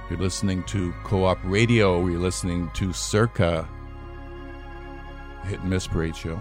You're 0.10 0.20
listening 0.20 0.64
to 0.64 0.94
Co 1.04 1.26
op 1.26 1.38
Radio. 1.44 2.06
You're 2.08 2.20
listening 2.20 2.70
to 2.76 2.94
Circa 2.94 3.68
hit 5.48 5.60
and 5.62 5.70
miss 5.70 5.88
parade 5.88 6.16
show. 6.16 6.40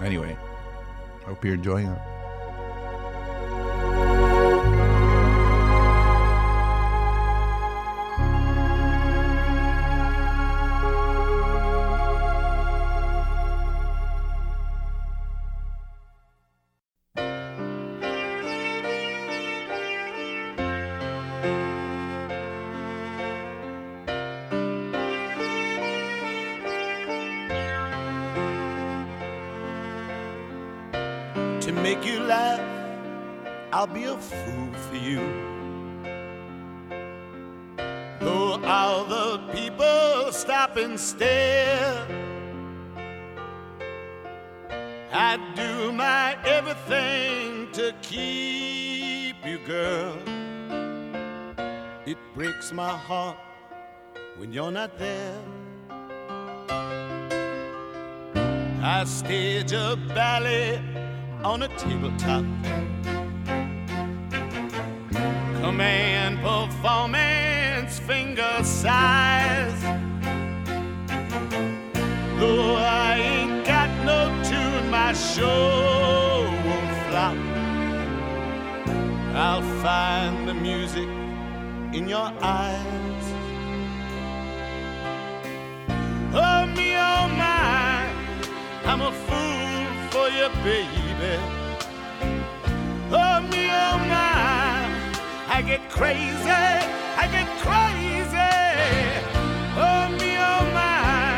Anyway, 0.00 0.36
hope 1.24 1.44
you're 1.44 1.54
enjoying 1.54 1.86
it. 1.86 2.13
I'll 33.86 33.92
be 33.92 34.04
a 34.04 34.16
fool 34.16 34.72
for 34.88 34.96
you. 34.96 35.20
Though 38.18 38.58
all 38.64 39.04
the 39.04 39.38
people 39.52 40.32
stop 40.32 40.78
and 40.78 40.98
stare, 40.98 42.06
I'd 45.12 45.54
do 45.54 45.92
my 45.92 46.34
everything 46.46 47.70
to 47.72 47.94
keep 48.00 49.44
you, 49.44 49.58
girl. 49.66 50.16
It 52.06 52.16
breaks 52.34 52.72
my 52.72 52.96
heart 52.96 53.36
when 54.38 54.50
you're 54.50 54.72
not 54.72 54.98
there. 54.98 55.38
I 58.82 59.04
stage 59.04 59.72
a 59.72 59.98
ballet 60.14 60.80
on 61.42 61.64
a 61.64 61.68
tabletop. 61.76 62.46
Show 75.44 76.42
won't 76.66 76.92
flop. 77.06 77.36
I'll 79.46 79.66
find 79.82 80.48
the 80.48 80.54
music 80.54 81.08
in 81.96 82.04
your 82.14 82.30
eyes. 82.60 83.26
Oh, 86.42 86.62
me, 86.76 86.88
oh, 87.10 87.24
my, 87.42 88.08
I'm 88.90 89.00
a 89.10 89.12
fool 89.26 89.84
for 90.12 90.26
you, 90.36 90.48
baby. 90.68 91.34
Oh, 93.22 93.36
me, 93.52 93.62
oh, 93.84 93.96
my, 94.14 94.72
I 95.56 95.58
get 95.70 95.82
crazy, 95.98 96.68
I 97.22 97.24
get 97.36 97.48
crazy. 97.66 98.52
Oh, 99.86 100.04
me, 100.20 100.30
oh, 100.52 100.62
my, 100.78 101.36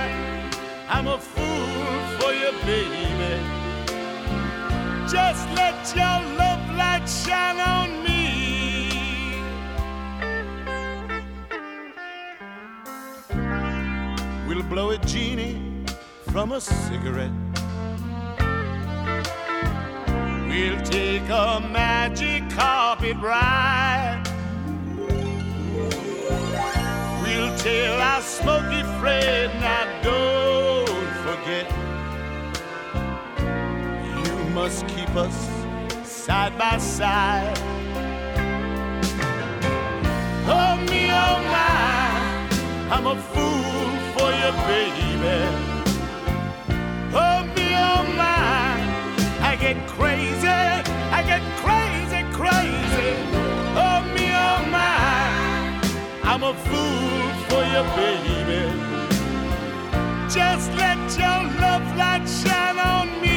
I'm 0.95 1.07
a 1.17 1.19
fool 1.33 1.97
for 2.19 2.33
you, 2.41 2.51
baby. 2.71 3.16
Just 5.17 5.49
let 5.55 5.97
your 5.97 6.19
love 6.37 6.77
light 6.77 7.09
shine 7.09 7.59
on 7.59 7.89
me. 8.05 9.41
We'll 14.47 14.63
blow 14.65 14.91
a 14.91 14.99
genie 14.99 15.57
from 16.31 16.53
a 16.53 16.61
cigarette. 16.61 17.33
We'll 20.51 20.83
take 20.83 21.29
a 21.31 21.61
magic 21.73 22.51
carpet 22.51 23.17
ride. 23.17 24.23
We'll 27.23 27.57
tell 27.57 28.01
our 28.03 28.21
smoky 28.21 28.83
friend, 29.01 29.51
now 29.61 30.03
don't 30.03 31.09
forget. 31.25 31.86
Must 34.57 34.89
keep 34.89 35.15
us 35.15 35.37
side 36.03 36.57
by 36.57 36.79
side. 36.79 37.59
Oh, 40.49 40.77
me, 40.89 41.11
oh, 41.11 41.37
my, 41.55 42.89
I'm 42.91 43.07
a 43.07 43.17
fool 43.33 43.91
for 44.15 44.31
you, 44.41 44.51
baby. 44.65 45.37
Oh, 47.13 47.45
me, 47.55 47.67
oh, 47.77 48.03
my, 48.17 48.81
I 49.43 49.57
get 49.61 49.77
crazy, 49.89 50.49
I 50.49 51.21
get 51.31 51.43
crazy, 51.63 52.23
crazy. 52.33 53.13
Oh, 53.85 54.01
me, 54.15 54.27
oh, 54.47 54.61
my, 54.73 55.21
I'm 56.31 56.43
a 56.43 56.55
fool 56.67 57.27
for 57.51 57.63
you, 57.73 57.83
baby. 57.95 58.63
Just 60.31 60.73
let 60.81 60.99
your 61.21 61.41
love 61.61 61.87
light 61.95 62.27
shine 62.27 62.79
on 62.79 63.21
me. 63.21 63.36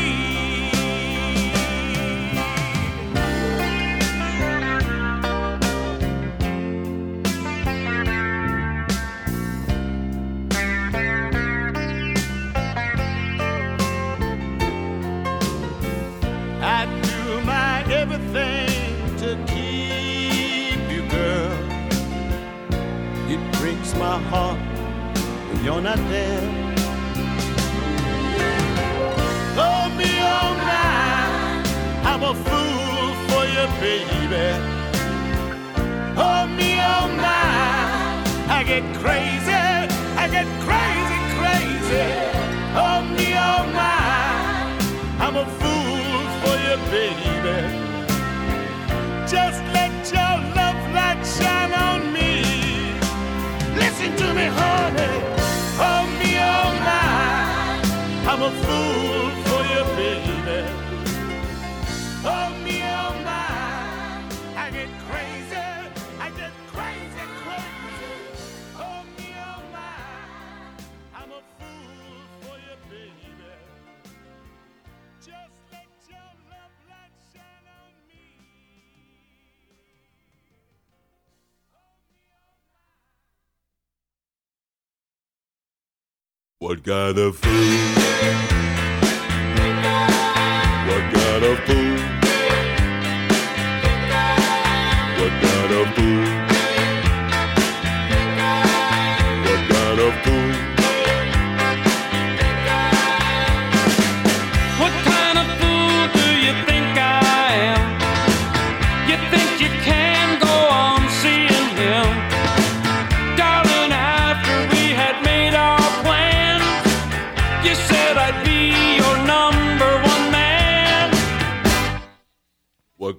What 86.69 86.83
kind 86.83 87.17
of 87.17 87.35
food? 87.35 88.58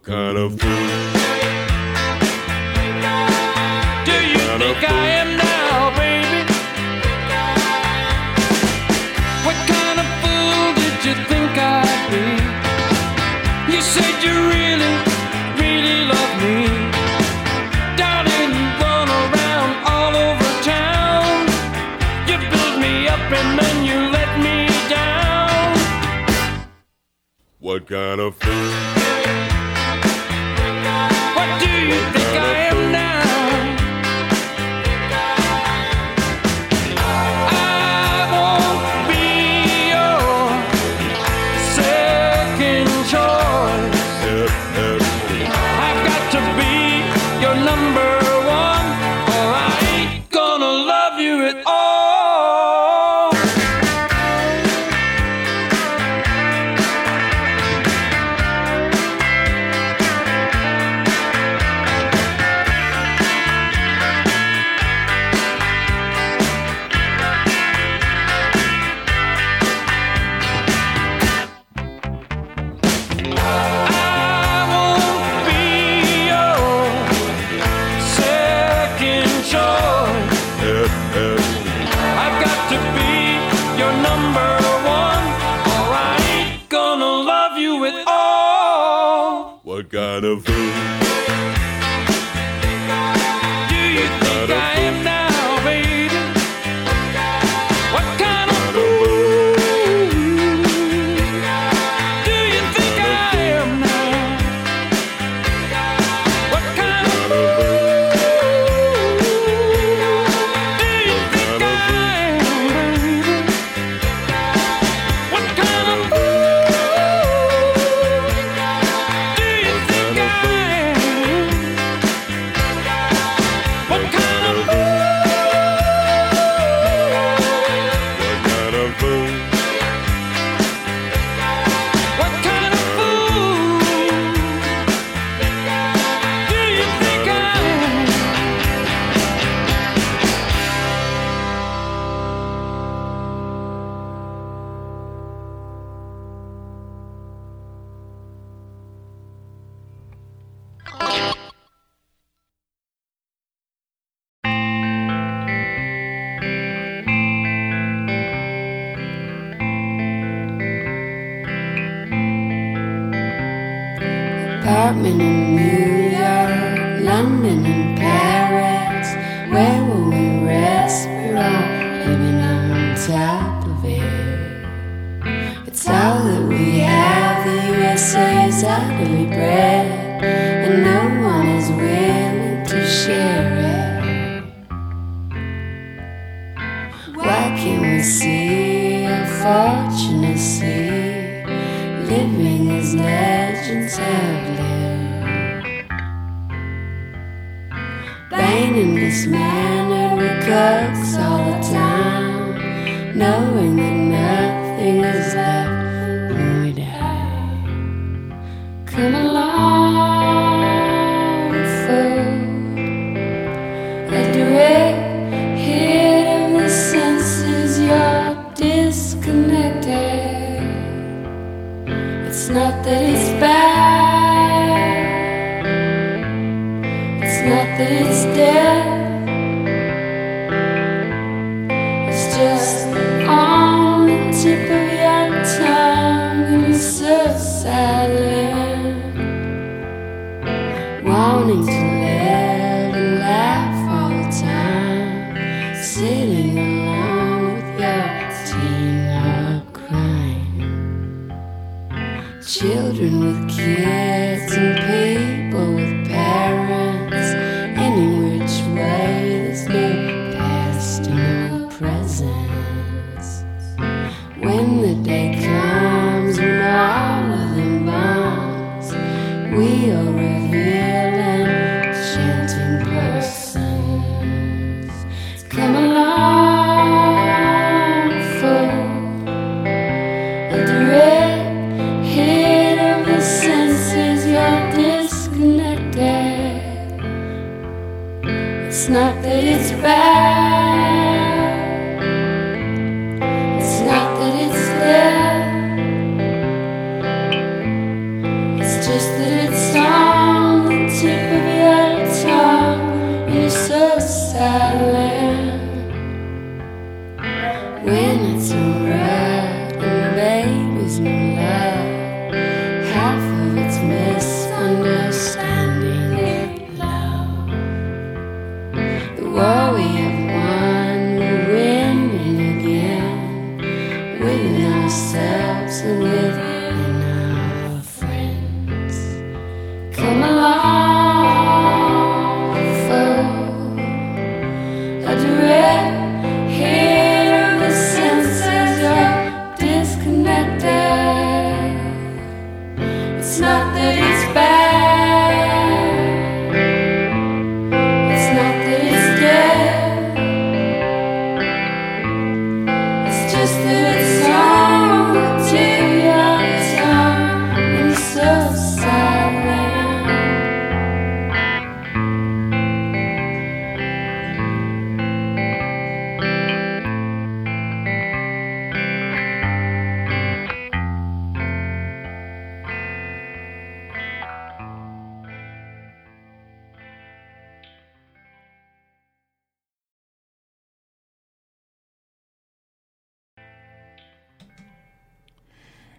What 0.00 0.16
kind 0.16 0.38
of 0.38 0.58
fool? 0.58 0.70
Do 4.06 4.16
you 4.32 4.38
think 4.58 4.82
I 4.82 5.06
am 5.20 5.36
now, 5.36 5.90
baby? 5.94 6.40
What 9.44 9.58
kind 9.68 10.00
of 10.00 10.08
fool 10.22 10.72
did 10.80 11.04
you 11.04 11.14
think 11.28 11.52
I'd 11.52 12.02
be? 12.08 12.24
You 13.74 13.80
said 13.82 14.24
you 14.24 14.32
really, 14.48 14.94
really 15.60 16.06
love 16.08 16.34
me. 16.40 16.56
Darling, 18.00 18.52
you 18.56 18.66
run 18.80 19.08
around 19.20 19.70
all 19.84 20.16
over 20.16 20.50
town. 20.64 21.44
You 22.26 22.38
built 22.48 22.76
me 22.80 23.06
up 23.06 23.20
and 23.20 23.58
then 23.58 23.84
you 23.84 23.98
let 24.10 24.38
me 24.40 24.66
down. 24.88 25.76
What 27.58 27.86
kind 27.86 28.18
of 28.18 28.34
fool? 28.36 28.99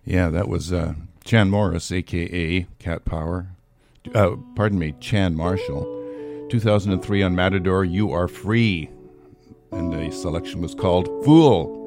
Yeah, 0.05 0.29
that 0.29 0.47
was 0.47 0.73
uh, 0.73 0.95
Chan 1.23 1.49
Morris, 1.49 1.91
aka 1.91 2.65
Cat 2.79 3.05
Power. 3.05 3.47
Uh, 4.13 4.35
pardon 4.55 4.79
me, 4.79 4.93
Chan 4.99 5.35
Marshall. 5.35 5.99
2003 6.49 7.23
on 7.23 7.35
Matador, 7.35 7.85
You 7.85 8.11
Are 8.11 8.27
Free. 8.27 8.89
And 9.71 9.93
the 9.93 10.11
selection 10.11 10.61
was 10.61 10.75
called 10.75 11.07
Fool. 11.23 11.77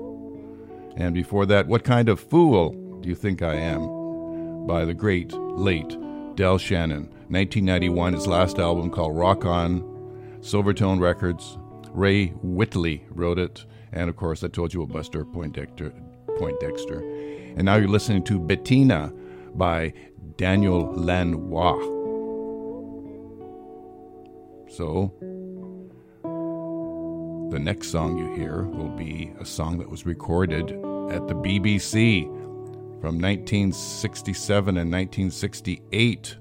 And 0.97 1.12
before 1.12 1.45
that, 1.47 1.67
What 1.67 1.85
Kind 1.85 2.09
of 2.09 2.21
Fool 2.21 2.71
Do 3.01 3.09
You 3.09 3.15
Think 3.15 3.43
I 3.43 3.55
Am? 3.55 4.67
by 4.67 4.85
the 4.85 4.95
great, 4.95 5.33
late 5.33 5.97
Del 6.37 6.57
Shannon. 6.57 7.05
1991, 7.29 8.15
his 8.15 8.27
last 8.27 8.59
album 8.59 8.91
called 8.91 9.17
Rock 9.17 9.45
On, 9.45 9.81
Silvertone 10.41 11.01
Records. 11.01 11.59
Ray 11.91 12.29
Whitley 12.43 13.05
wrote 13.11 13.39
it. 13.39 13.65
And 13.93 14.09
of 14.09 14.17
course, 14.17 14.43
I 14.43 14.49
told 14.49 14.73
you 14.73 14.83
about 14.83 14.95
Buster 14.95 15.25
Poindexter. 15.25 15.93
Poindexter. 16.39 17.03
And 17.57 17.64
now 17.64 17.76
you're 17.76 17.88
listening 17.88 18.24
to 18.24 18.38
Bettina 18.38 19.12
by 19.55 19.92
Daniel 20.36 20.92
Lanois. 20.94 21.78
So, 24.68 25.14
the 27.52 27.59
next 27.61 27.92
song 27.92 28.18
you 28.18 28.34
hear 28.34 28.64
will 28.64 28.88
be 28.88 29.32
a 29.38 29.44
song 29.44 29.78
that 29.78 29.88
was 29.88 30.05
recorded 30.05 30.70
at 31.12 31.28
the 31.28 31.34
BBC 31.34 32.24
from 33.00 33.20
1967 33.20 34.76
and 34.76 34.90
1968. 34.90 36.36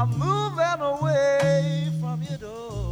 I'm 0.00 0.08
moving 0.18 0.80
away 0.80 1.90
from 2.00 2.22
your 2.22 2.38
though. 2.38 2.89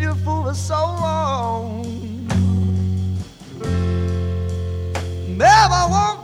Fool 0.00 0.14
for 0.46 0.54
so 0.54 0.74
long. 0.74 1.82
Never 5.36 5.82
won't 5.90 6.19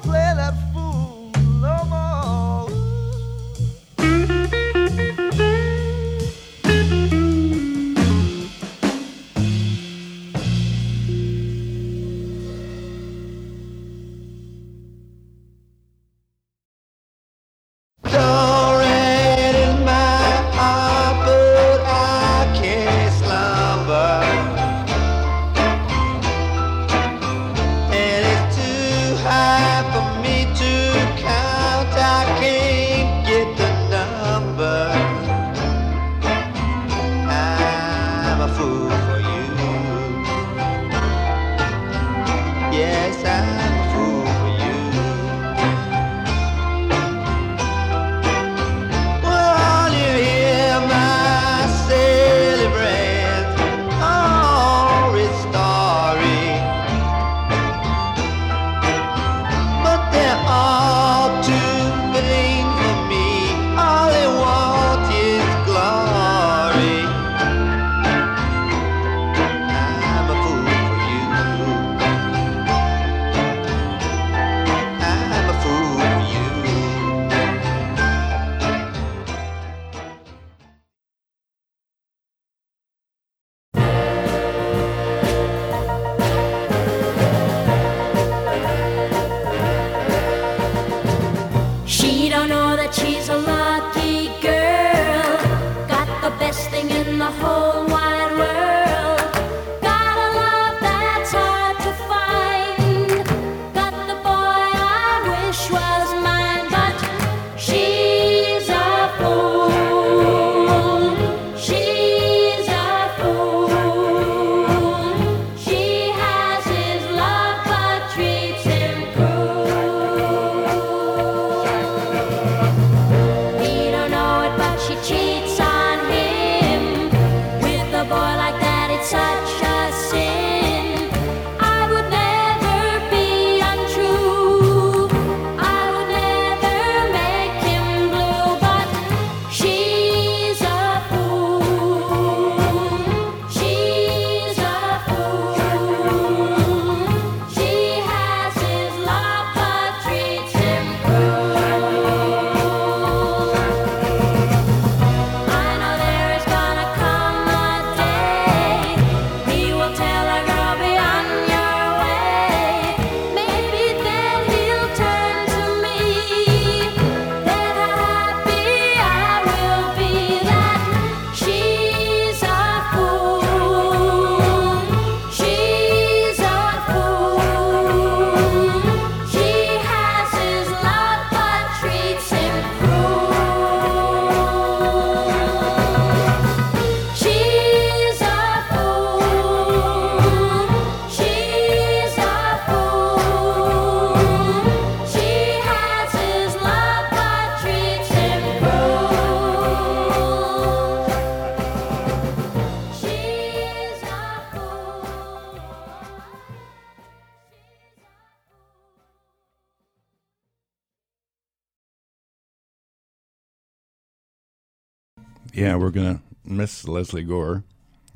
Yeah, 215.66 215.74
we're 215.74 215.90
gonna 215.90 216.22
miss 216.44 216.86
Lesley 216.86 217.24
Gore. 217.24 217.64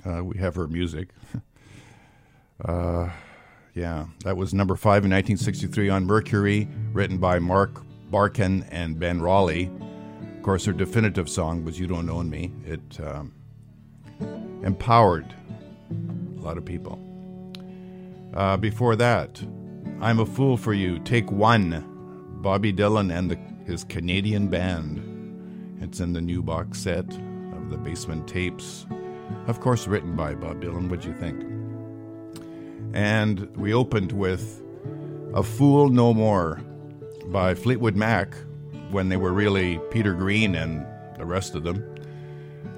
Uh, 0.07 0.23
we 0.23 0.39
have 0.39 0.55
her 0.55 0.69
music. 0.69 1.09
uh, 2.65 3.11
yeah, 3.75 4.07
that 4.23 4.37
was 4.37 4.55
number 4.55 4.77
five 4.77 5.05
in 5.05 5.11
1963 5.11 5.89
on 5.89 6.05
Mercury, 6.07 6.69
written 6.93 7.19
by 7.19 7.41
Mark 7.41 7.83
Barkan 8.09 8.69
and 8.71 9.01
Ben 9.01 9.21
Raleigh. 9.21 9.69
Of 10.37 10.45
course, 10.45 10.65
her 10.67 10.73
definitive 10.73 11.29
song 11.29 11.65
was 11.65 11.77
"You 11.77 11.89
Don't 11.89 12.09
Own 12.09 12.31
Me." 12.31 12.53
It 12.65 13.01
um, 13.01 13.35
empowered 14.63 15.35
a 15.91 16.41
lot 16.41 16.57
of 16.57 16.65
people. 16.65 17.01
Uh, 18.33 18.59
before 18.59 18.95
that, 18.95 19.43
"I'm 20.01 20.21
a 20.21 20.27
Fool 20.27 20.57
for 20.57 20.73
You." 20.73 21.01
Take 21.01 21.33
one, 21.33 21.85
Bobby 22.43 22.73
Dylan 22.73 23.13
and 23.13 23.29
the, 23.29 23.39
his 23.67 23.83
Canadian 23.83 24.47
band. 24.47 25.81
It's 25.83 25.99
in 25.99 26.13
the 26.13 26.21
new 26.21 26.43
box 26.45 26.79
set 26.79 27.07
the 27.71 27.79
Basement 27.79 28.27
Tapes. 28.29 28.87
Of 29.47 29.61
course, 29.61 29.87
written 29.87 30.17
by 30.17 30.35
Bob 30.35 30.63
Dylan. 30.63 30.89
What'd 30.89 31.05
you 31.05 31.15
think? 31.15 31.43
And 32.93 33.55
we 33.57 33.73
opened 33.73 34.13
with 34.13 34.63
A 35.35 35.43
Fool 35.43 35.89
No 35.89 36.13
More 36.13 36.61
by 37.27 37.55
Fleetwood 37.55 37.97
Mac 37.97 38.35
when 38.91 39.09
they 39.09 39.17
were 39.17 39.33
really 39.33 39.81
Peter 39.91 40.13
Green 40.13 40.55
and 40.55 40.85
the 41.17 41.25
rest 41.25 41.55
of 41.55 41.63
them. 41.63 41.85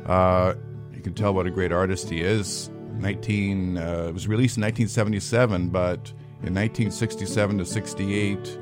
Uh, 0.07 0.55
you 0.93 1.01
can 1.01 1.15
tell 1.15 1.33
what 1.33 1.47
a 1.47 1.51
great 1.51 1.73
artist 1.73 2.11
he 2.11 2.21
is. 2.21 2.71
19, 2.99 3.79
uh, 3.79 4.07
it 4.09 4.15
was 4.15 4.29
released 4.29 4.57
in 4.59 4.63
1977, 4.63 5.69
but 5.71 6.13
in 6.43 6.55
1967 6.55 7.59
to 7.59 7.65
68, 7.65 8.59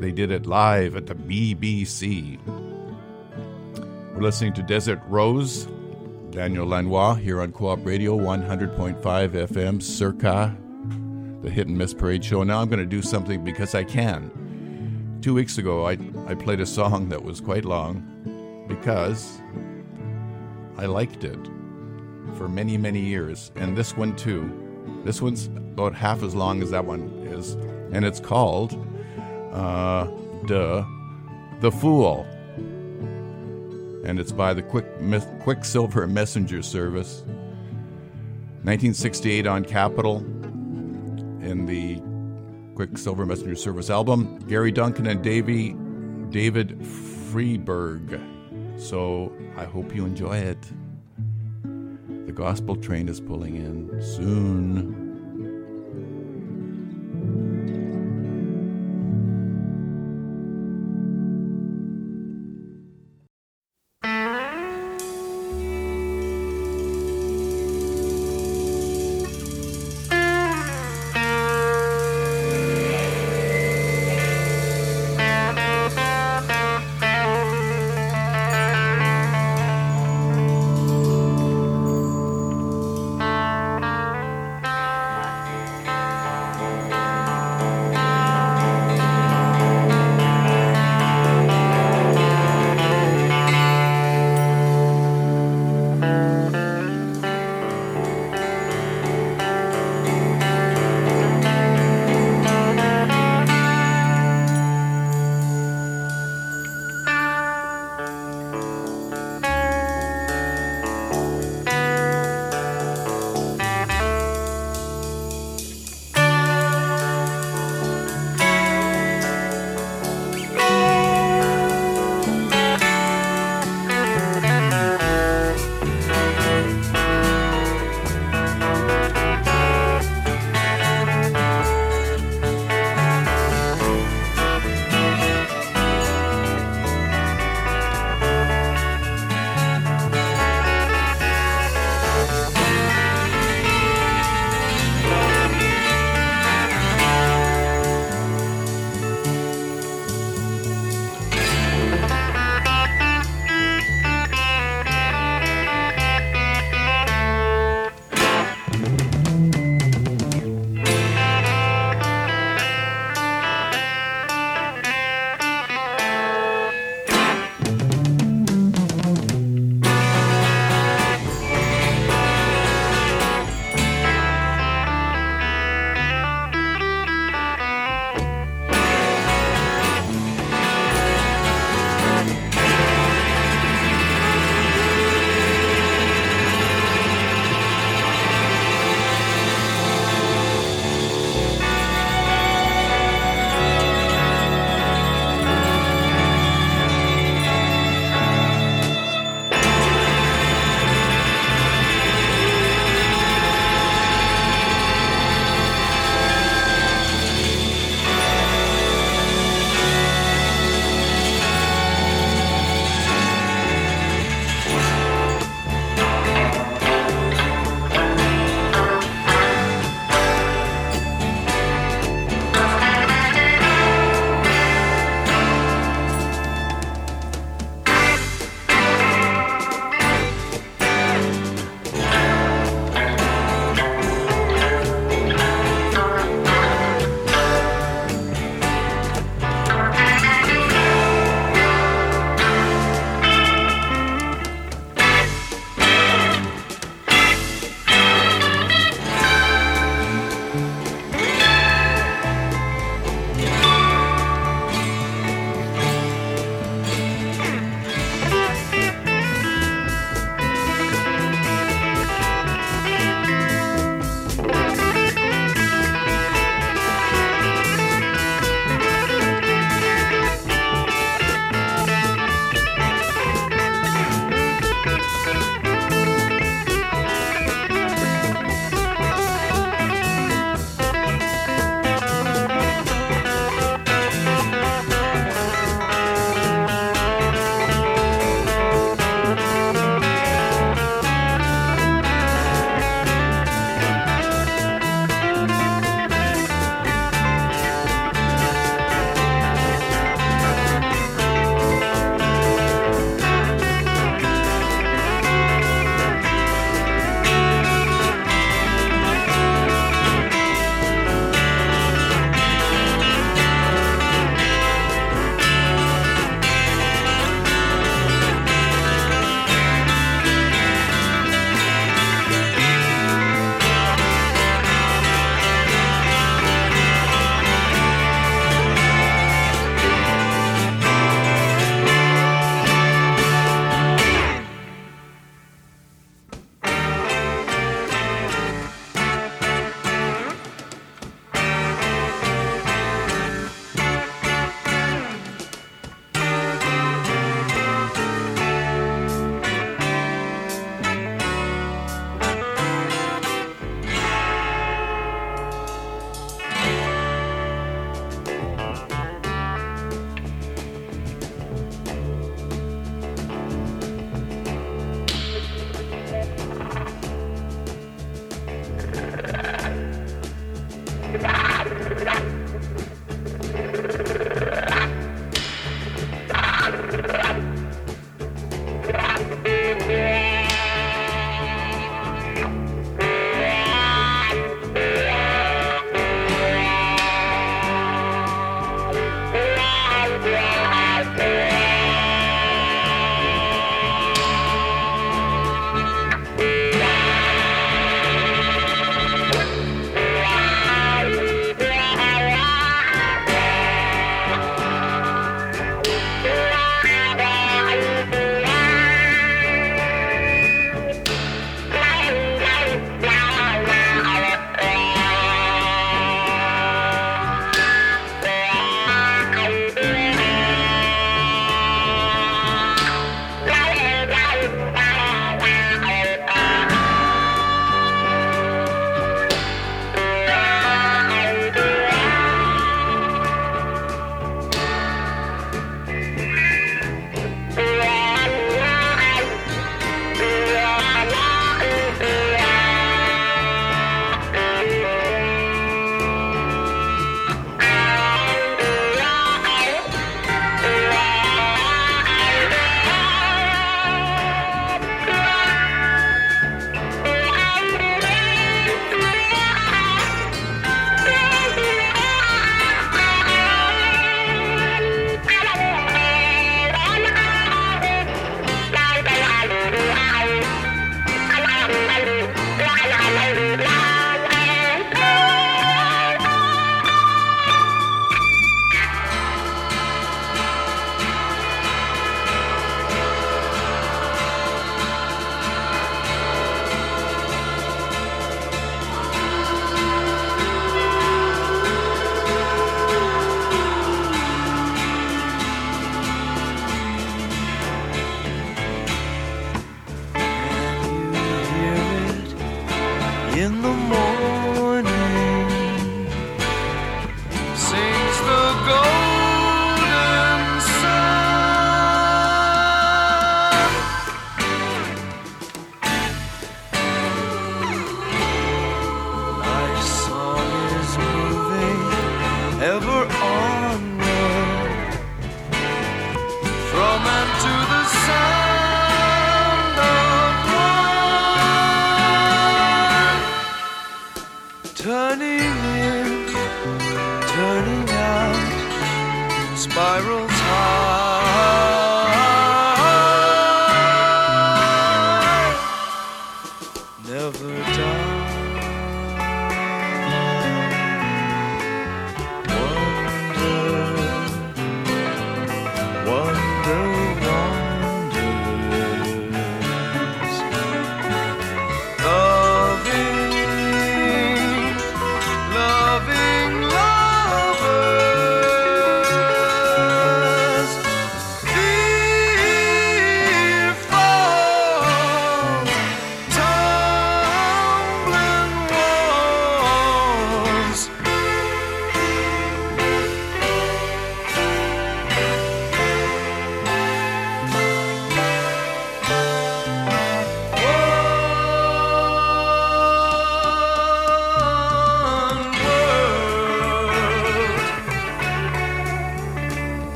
they 0.00 0.12
did 0.12 0.30
it 0.30 0.46
live 0.46 0.96
at 0.96 1.06
the 1.06 1.14
BBC. 1.14 2.38
We're 4.14 4.20
listening 4.20 4.52
to 4.54 4.62
Desert 4.62 5.00
Rose, 5.08 5.66
Daniel 6.30 6.66
Lanois 6.66 7.14
here 7.14 7.40
on 7.40 7.50
Co 7.50 7.68
op 7.68 7.84
Radio 7.84 8.18
100.5 8.18 9.00
FM, 9.00 9.82
circa 9.82 10.54
the 11.40 11.48
Hit 11.48 11.66
and 11.66 11.78
Miss 11.78 11.94
Parade 11.94 12.22
Show. 12.22 12.42
Now 12.42 12.60
I'm 12.60 12.68
going 12.68 12.78
to 12.78 12.84
do 12.84 13.00
something 13.00 13.42
because 13.42 13.74
I 13.74 13.84
can. 13.84 15.18
Two 15.22 15.32
weeks 15.32 15.56
ago, 15.56 15.86
I, 15.86 15.96
I 16.26 16.34
played 16.34 16.60
a 16.60 16.66
song 16.66 17.08
that 17.08 17.24
was 17.24 17.40
quite 17.40 17.64
long 17.64 18.66
because 18.68 19.40
I 20.76 20.84
liked 20.84 21.24
it 21.24 21.38
for 22.36 22.50
many, 22.50 22.76
many 22.76 23.00
years. 23.00 23.50
And 23.56 23.74
this 23.74 23.96
one, 23.96 24.14
too. 24.14 25.02
This 25.04 25.22
one's 25.22 25.46
about 25.46 25.94
half 25.94 26.22
as 26.22 26.34
long 26.34 26.62
as 26.62 26.70
that 26.70 26.84
one 26.84 27.08
is. 27.32 27.54
And 27.92 28.04
it's 28.04 28.20
called, 28.20 28.74
uh, 29.52 30.04
duh, 30.44 30.84
The 31.60 31.72
Fool. 31.72 32.26
And 34.04 34.18
it's 34.18 34.32
by 34.32 34.52
the 34.52 34.62
Quick 34.62 34.86
Quicksilver 35.40 36.06
Messenger 36.06 36.62
Service. 36.62 37.22
1968 38.64 39.46
on 39.46 39.64
Capitol 39.64 40.18
in 41.40 41.66
the 41.66 42.00
Quicksilver 42.74 43.26
Messenger 43.26 43.56
Service 43.56 43.90
album. 43.90 44.38
Gary 44.48 44.72
Duncan 44.72 45.06
and 45.06 45.22
Davy, 45.22 45.76
David 46.30 46.78
Freiberg. 46.80 48.20
So 48.80 49.32
I 49.56 49.64
hope 49.64 49.94
you 49.94 50.04
enjoy 50.04 50.38
it. 50.38 50.58
The 52.26 52.32
gospel 52.32 52.76
train 52.76 53.08
is 53.08 53.20
pulling 53.20 53.56
in 53.56 54.02
soon. 54.02 54.61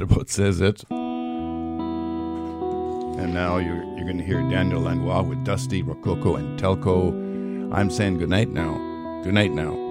That 0.00 0.10
about 0.10 0.30
says 0.30 0.62
it. 0.62 0.82
And 0.88 0.94
now 3.34 3.58
you're, 3.58 3.84
you're 3.84 4.06
going 4.06 4.16
to 4.16 4.24
hear 4.24 4.40
Daniel 4.48 4.80
Lanois 4.80 5.20
with 5.20 5.44
Dusty, 5.44 5.82
Rococo, 5.82 6.36
and 6.36 6.58
Telco. 6.58 7.10
I'm 7.70 7.90
saying 7.90 8.16
goodnight 8.16 8.48
now. 8.48 8.78
Good 9.22 9.34
night 9.34 9.52
now. 9.52 9.89